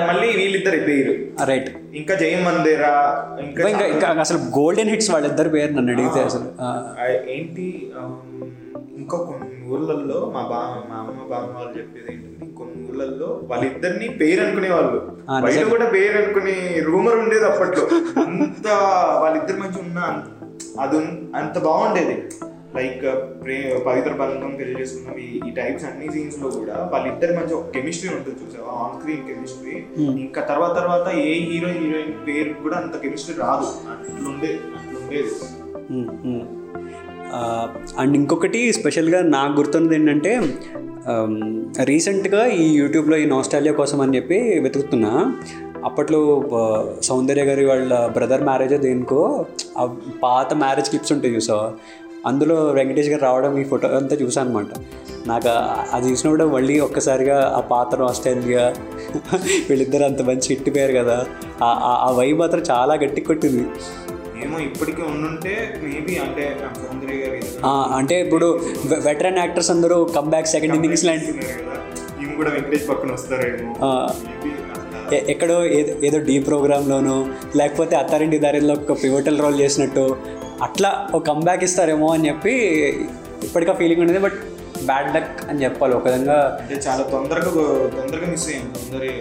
మళ్ళీ 0.07 0.27
వీళ్ళిద్దరు 0.35 0.79
పేరు 0.79 1.13
రైట్. 1.45 1.69
ఇంకా 1.93 2.15
జయం 2.15 2.43
మందిరా 2.43 2.91
ఇంకా 3.39 3.69
ఇంకా 3.69 3.85
ఇంకా 3.85 4.07
అసలు 4.21 4.37
గోల్డెన్ 4.57 4.89
హిట్స్ 4.89 5.11
వాళ్ళిద్దరు 5.11 5.49
పేరు 5.49 5.71
నన్ను 5.71 5.93
అడిగితే 5.93 6.23
అసలు 6.23 6.47
ఏంటి 7.29 7.65
ఇంకో 8.97 9.17
కొన్ని 9.17 9.67
ఊర్లలో 9.67 10.31
మా 10.33 10.41
బా 10.41 10.59
మా 10.89 10.95
అమ్మ 10.95 11.19
బామ్మ 11.29 11.57
వాళ్ళు 11.57 11.77
చెప్పేది 11.77 12.11
ఏంటంటే 12.13 12.45
కొన్ని 12.57 12.87
ఊర్లలో 12.87 13.41
వాళ్ళిద్దరిని 13.43 14.09
పేరు 14.17 14.41
అనుకునే 14.41 14.69
వాళ్ళు. 14.69 14.99
బయట. 15.41 15.63
కూడా 15.69 15.85
పేరు 15.89 16.17
అనుకునే 16.17 16.55
రూమర్ 16.85 17.15
ఉండేది 17.15 17.45
అప్పట్లో. 17.45 17.85
అంత 18.21 18.67
వాళ్ళిద్దరి 19.21 19.57
మధ్య 19.57 19.81
ఉన్న 19.81 19.99
అది 20.79 20.97
అంత 21.35 21.59
బాగుండేది. 21.59 22.15
లైక్ 22.75 23.03
ప్రే 23.41 23.55
పవిత్ర 23.85 24.11
బంధం 24.13 24.51
పెళ్ళి 24.57 24.73
చేసుకున్నాం 24.79 25.15
ఈ 25.19 25.51
టైప్స్ 25.51 25.85
అన్ని 25.85 26.07
సీన్స్లో 26.13 26.49
కూడా 26.57 26.75
వాళ్ళిద్దరి 26.93 27.33
మధ్య 27.37 27.53
ఒక 27.55 27.69
కెమిస్ట్రీ 27.75 28.09
ఉంటుంది 28.09 28.37
చూసావా? 28.41 28.73
ఆన్ 28.81 28.95
స్క్రీన్ 28.97 29.23
కెమిస్ట్రీ 29.29 29.73
ఇంకా 30.23 30.41
తర్వాత 30.41 30.73
తర్వాత 30.79 31.07
ఏ 31.23 31.33
హీరో 31.45 31.69
హీరోయిన్ 31.77 32.13
పేరు 32.27 32.53
కూడా 32.63 32.75
అంత 32.77 32.95
కెమిస్ట్రీ 33.01 33.35
రాదు. 33.39 33.67
అట్లుండేది 33.93 34.59
అట్లుండేది 34.77 35.33
అండ్ 37.97 38.15
ఇంకొకటి 38.15 38.59
స్పెషల్గా 38.71 39.21
నాకు 39.29 39.53
గుర్తున్నది 39.59 39.95
ఏంటంటే 39.95 40.33
రీసెంట్గా 41.83 42.41
ఈ 42.57 42.65
యూట్యూబ్లో 42.73 43.17
ఈ 43.17 43.25
నాస్టాలియా 43.25 43.73
కోసం 43.73 44.01
అని 44.01 44.15
చెప్పి 44.17 44.37
వెతుకుతున్నా. 44.65 45.11
అప్పట్లో 45.85 46.19
సౌందర్య 47.01 47.43
గారి 47.43 47.65
వాళ్ళ 47.65 47.93
బ్రదర్ 48.07 48.43
మ్యారేజ్ 48.43 48.75
దేనికో 48.85 49.21
ఆ 49.77 49.83
పాత 50.23 50.53
మ్యారేజ్ 50.63 50.89
క్లిప్స్ 50.89 51.13
ఉంటాయి 51.15 51.35
చూసావా? 51.35 51.67
అందులో 52.25 52.55
వెంకటేష్ 52.55 53.09
గారు 53.09 53.21
రావడం 53.21 53.57
ఈ 53.57 53.63
ఫోటో 53.63 53.87
అంతా 53.87 54.15
చూసాను 54.15 54.49
అనమాట 54.49 54.65
నాకు 55.27 55.47
అది 55.95 56.11
చూసినప్పుడు 56.11 56.43
మళ్ళీ 56.45 56.79
ఒక్కసారిగా 56.79 57.53
ఆ 57.57 57.59
పాత 57.59 58.01
ఆస్ట్రేలియా 58.01 58.73
వీళ్ళిద్దరు 59.69 60.03
అంత 60.03 60.21
మంచి 60.21 60.53
ఇట్టిపోయారు 60.53 60.93
కదా. 60.93 61.25
ఆ- 61.63 62.11
వైబ్ 62.11 62.39
మాత్రం 62.39 62.63
చాలా 62.71 62.93
గట్టి 62.93 63.21
కొట్టింది. 63.21 63.65
ఏమో 64.43 64.59
ఇప్పటికీ 64.59 65.01
ఉండుంటే 65.01 65.79
మేబీ 65.83 66.15
అంటే 66.17 66.57
అంటే 67.95 68.21
ఇప్పుడు 68.21 68.59
వెటరన్ 69.05 69.37
యాక్టర్స్ 69.37 69.71
అందరూ 69.71 70.03
కమ్బ్యాక్ 70.03 70.47
సెకండ్ 70.47 70.73
ఇన్నింగ్స్ 70.73 71.05
లాంటి 71.05 71.31
కూడా 72.35 72.49
వెంకటేష్ 72.49 72.89
పక్కన 72.89 73.11
వస్తారేమో. 73.11 74.07
ఎక్కడో 75.15 75.65
ఏదో 75.65 76.05
ఏదో 76.05 76.17
డీ 76.17 76.39
ప్రోగ్రాంలోనో 76.39 77.27
లేకపోతే 77.55 77.95
అత్తారింటి 77.95 78.37
దారిలో 78.37 78.73
ఒక 78.73 79.03
పివటల్ 79.03 79.39
రోల్ 79.39 79.59
చేసినట్టు 79.59 80.17
అట్లా 80.65 80.89
ఒక 81.15 81.23
కమ్బ్యాక్ 81.29 81.63
ఇస్తారేమో 81.67 82.07
అని 82.13 82.27
చెప్పి 82.29 82.53
ఇప్పటికా 83.47 83.73
ఫీలింగ్ 83.73 84.01
ఉండేది. 84.03 84.19
బట్ 84.19 84.37
బ్యాడ్ 84.89 85.09
లక్ 85.15 85.37
అని 85.49 85.63
చెప్పాలి. 85.63 85.93
ఒక 85.93 86.05
విధంగా 86.07 86.37
అంటే 86.61 86.75
చాలా 86.87 87.03
తొందరగా 87.13 87.51
తొందరగా 87.97 88.27
మిస్ 88.33 88.47
అయ్యాం. 88.49 88.67
తొందరగా 88.77 89.13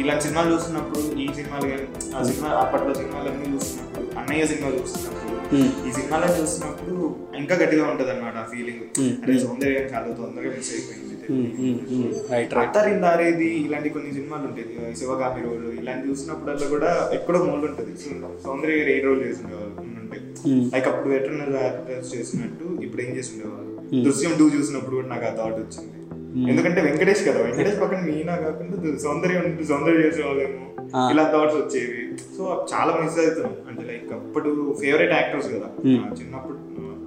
ఇలాంటి 0.00 0.22
సినిమాలు 0.24 0.50
చూస్తున్నప్పుడు 0.54 1.00
ఈ 1.22 1.26
సినిమాలు 1.38 1.66
కానీ 1.70 1.86
ఆ 2.16 2.22
సినిమా 2.28 2.50
అప్పట్లో 2.62 2.92
సినిమాలన్నీ 3.00 3.46
చూస్తున్నప్పుడు 3.54 4.06
అన్నయ్య 4.20 4.46
సినిమా 4.52 4.70
చూస్తున్నప్పుడు 4.78 5.18
Hmm. 5.52 5.70
ఈ 5.86 5.90
సినిమాలను 5.94 6.34
చూస్తున్నప్పుడు 6.40 6.96
ఇంకా 7.38 7.54
గట్టిగా 7.60 7.84
ఉంటది 7.92 8.10
అనమాట 8.12 8.36
ఆ 8.42 8.46
ఫీలింగ్ 8.50 8.82
అరే 9.22 9.34
సౌందర్యం 9.44 9.86
చాలా 9.92 10.12
తొందరగా 10.18 10.50
మిస్ 10.56 10.70
అయిపోయింది. 10.74 11.16
రైట్ 12.32 12.52
రైట్ 12.56 12.68
అత్తరిన్ 12.68 13.02
దారేది 13.04 13.48
ఇలాంటి 13.64 13.88
కొన్ని 13.94 14.10
సినిమాలు 14.18 14.44
ఉంటాయి. 14.48 14.94
శివగామి 15.00 15.40
రోల్ 15.46 15.66
ఇలాంటి 15.80 16.04
చూసినప్పుడల్లా 16.10 16.66
కూడా 16.74 16.90
ఎక్కడో 17.16 17.38
మూలు 17.48 17.66
ఉంటుంది 17.70 17.94
సౌందర్య 18.44 18.76
గారు 18.80 18.92
ఏ 18.94 19.00
రోల్ 19.06 19.20
చేసిండేవాళ్ళు 19.26 19.74
ఉంటే 19.82 19.89
లైక్ 20.74 20.88
అప్పుడు 20.88 21.08
వెటర్నరీ 21.14 21.56
యాక్టర్స్ 21.62 22.10
చేసినట్టు 22.16 22.66
ఇప్పుడు 22.82 23.02
ఏం 23.02 23.10
చేసి 23.16 23.30
ఉండేవాళ్ళు 23.34 23.68
దృశ్యం 24.06 24.32
టూ 24.38 24.46
చూసినప్పుడు 24.58 24.94
కూడా 24.94 25.08
నాకు 25.08 25.26
ఆ 25.26 25.32
థాట్ 25.38 25.58
వచ్చింది. 25.62 25.96
ఎందుకంటే 26.50 26.80
వెంకటేష్ 26.80 27.22
కదా 27.28 27.38
వెంకటేష్ 27.46 27.80
పక్కన 27.80 28.00
మీనా 28.08 28.34
కాకుండా 28.36 28.98
సౌందర్యం 28.98 29.46
సౌందర్యం 29.70 30.00
చేసేవాళ్ళేమో. 30.06 30.66
ఇలా 31.12 31.24
థాట్స్ 31.32 31.56
వచ్చేవి. 31.56 32.02
సో 32.36 32.42
చాలా 32.72 32.92
మిస్ 33.00 33.18
అవుతున్నాం 33.18 33.54
అంటే 33.70 33.82
లైక్ 33.90 34.12
అప్పుడు 34.18 34.50
ఫేవరెట్ 34.80 35.12
యాక్టర్స్ 35.12 35.48
కదా. 35.54 35.68
చిన్నప్పుడు 36.20 36.56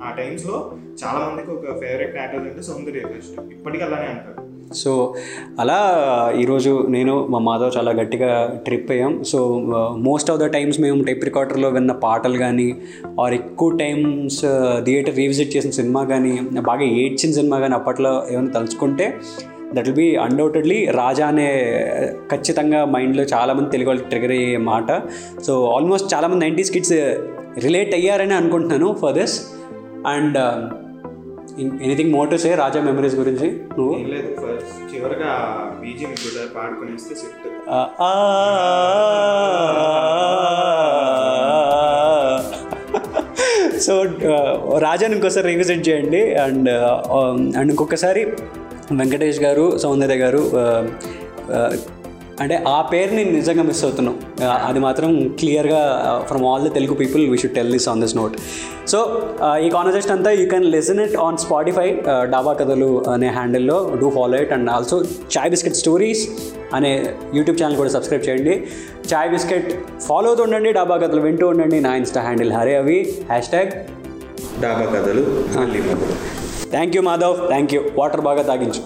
ఆ 0.05 0.09
టైమ్స్లో 0.17 0.57
చాలా 1.01 1.19
మందికి 1.27 1.51
ఒక 1.51 1.65
ఫేవరెట్ 1.81 2.15
యాక్టర్ 2.17 2.47
అంటే 2.47 2.63
సౌందర్య 2.69 3.01
ఫస్ట్ 3.11 3.35
ఇప్పటికీ 3.55 3.83
అలానే 3.83 4.07
అంటారు. 4.13 4.39
సో 4.81 4.91
అలా 5.59 5.77
ఈరోజు 6.41 6.71
నేను 6.89 7.13
మా 7.33 7.39
మాధవ్ 7.47 7.71
చాలా 7.77 7.91
గట్టిగా 7.91 8.29
ట్రిప్ 8.65 8.91
అయ్యాం. 8.91 9.13
So 9.31 9.39
most 10.07 10.31
of 10.31 10.39
the 10.39 10.45
times 10.55 10.79
మేము 10.79 11.03
టైప్ 11.03 11.23
రికార్డర్లో 11.29 11.69
విన్న 11.69 11.91
పాటలు 12.05 12.37
కానీ 12.37 12.67
ఆర్ 13.23 13.33
ఎక్కువ 13.33 13.77
టైమ్స్ 13.83 14.41
థియేటర్ 14.85 15.15
రీవిజిట్ 15.15 15.55
చేసిన 15.57 15.71
సినిమా 15.71 16.03
కానీ 16.03 16.33
బాగా 16.69 16.87
ఏడ్చిన 17.03 17.31
సినిమా 17.39 17.59
కానీ 17.59 17.73
అప్పట్లో 17.73 18.13
ఏమైనా 18.31 18.53
తలుచుకుంటే 18.57 19.07
that 19.75 19.87
will 19.89 19.99
be 20.01 20.09
undoubtedly 20.25 20.85
Raja 21.01 21.27
అనే 21.27 21.47
ఖచ్చితంగా 22.31 22.81
మైండ్లో 22.95 23.23
చాలామంది 23.35 23.69
తెలుగు 23.69 23.89
వాళ్ళు 23.89 24.03
ట్రిగర్ 24.03 24.31
అయ్యే 24.31 24.57
మాట. 24.71 24.89
సో 25.47 25.53
ఆల్మోస్ట్ 25.75 26.13
చాలామంది 26.13 26.45
నైంటీస్ 26.45 26.71
కిడ్స్ 26.71 26.95
రిలేట్ 27.65 27.93
అయ్యారని 27.95 28.33
అనుకుంటున్నాను 28.33 28.87
for 29.01 29.15
this 29.19 29.35
and 30.07 30.37
anything 31.83 32.11
more 32.13 32.29
to 32.29 32.35
say 32.35 32.55
Raja 32.55 32.81
memories 32.81 33.15
గురించి 33.15 33.47
నువ్వు? 33.77 33.93
లేదు 34.13 34.29
ఫస్ట్ 34.41 34.95
చివరిగా 34.95 35.31
బీజిఎం 35.81 36.13
కూడా 36.23 36.43
పాడుకునేస్తే 36.55 37.15
సెట్. 37.15 37.47
సో 43.79 43.93
రాజాని 44.79 45.15
ఇంకోసారి 45.15 45.47
రివిజిట్ 45.47 45.89
చేయండి. 45.89 46.21
అండ్ 46.35 46.69
అండ్ 47.57 47.69
ఇంకొకసారి 47.69 48.23
వెంకటేష్ 48.91 49.39
గారు 49.39 49.65
సౌందర్య 49.77 50.15
గారు 50.15 50.41
అంటే 52.43 52.55
ఆ 52.75 52.77
పేరుని 52.91 53.23
నిజంగా 53.37 53.63
మిస్ 53.69 53.81
అవుతున్నాం 53.87 54.15
అది 54.69 54.79
మాత్రం 54.85 55.09
క్లియర్గా 55.39 55.81
from 56.29 56.45
all 56.51 56.63
the 56.67 56.71
Telugu 56.77 56.95
people 57.01 57.21
we 57.33 57.37
should 57.41 57.55
tell 57.57 57.71
this 57.75 57.87
on 57.91 58.01
this 58.03 58.15
note 58.21 58.35
so 58.93 58.99
ఈ 59.65 59.67
కాన్వర్జేషన్ 59.75 60.13
అంతా 60.15 60.31
you 60.39 60.45
can 60.53 60.65
listen 60.75 61.01
it 61.05 61.15
on 61.25 61.37
Spotify 61.45 61.87
Dhaba 62.33 62.53
Kathalu 62.61 62.89
అనే 63.13 63.29
హ్యాండిల్లో 63.37 63.77
do 64.01 64.09
follow 64.17 64.39
it 64.45 64.53
and 64.57 64.71
also 64.77 64.97
chai 65.35 65.51
biscuit 65.53 65.77
stories 65.83 66.23
అనే 66.77 66.91
YouTube 67.37 67.57
channel 67.61 67.77
కూడా 67.81 67.91
subscribe 67.95 68.23
చేయండి. 68.27 68.55
చాయ్ 69.11 69.29
biscuit 69.35 69.69
follow 70.07 70.27
అవుతూ 70.31 70.43
ఉండండి 70.47 70.71
డాబా 70.79 70.97
కథలు 71.03 71.21
వింటూ 71.27 71.47
ఉండండి. 71.53 71.79
నా 71.87 71.91
ఇన్స్టా 72.01 72.21
హ్యాండిల్ 72.27 72.53
హరే 72.57 72.73
అవి. 72.81 72.97
Hashtag 73.53 73.71
Dhaba 74.63 74.85
Kathalu 74.95 75.23
thank 76.75 76.95
you 76.97 77.01
Madhav 77.09 77.35
thank 77.53 77.73
you 77.75 77.81
water 78.01 78.23
బాగా 78.29 78.45
తాగించు. 78.51 78.83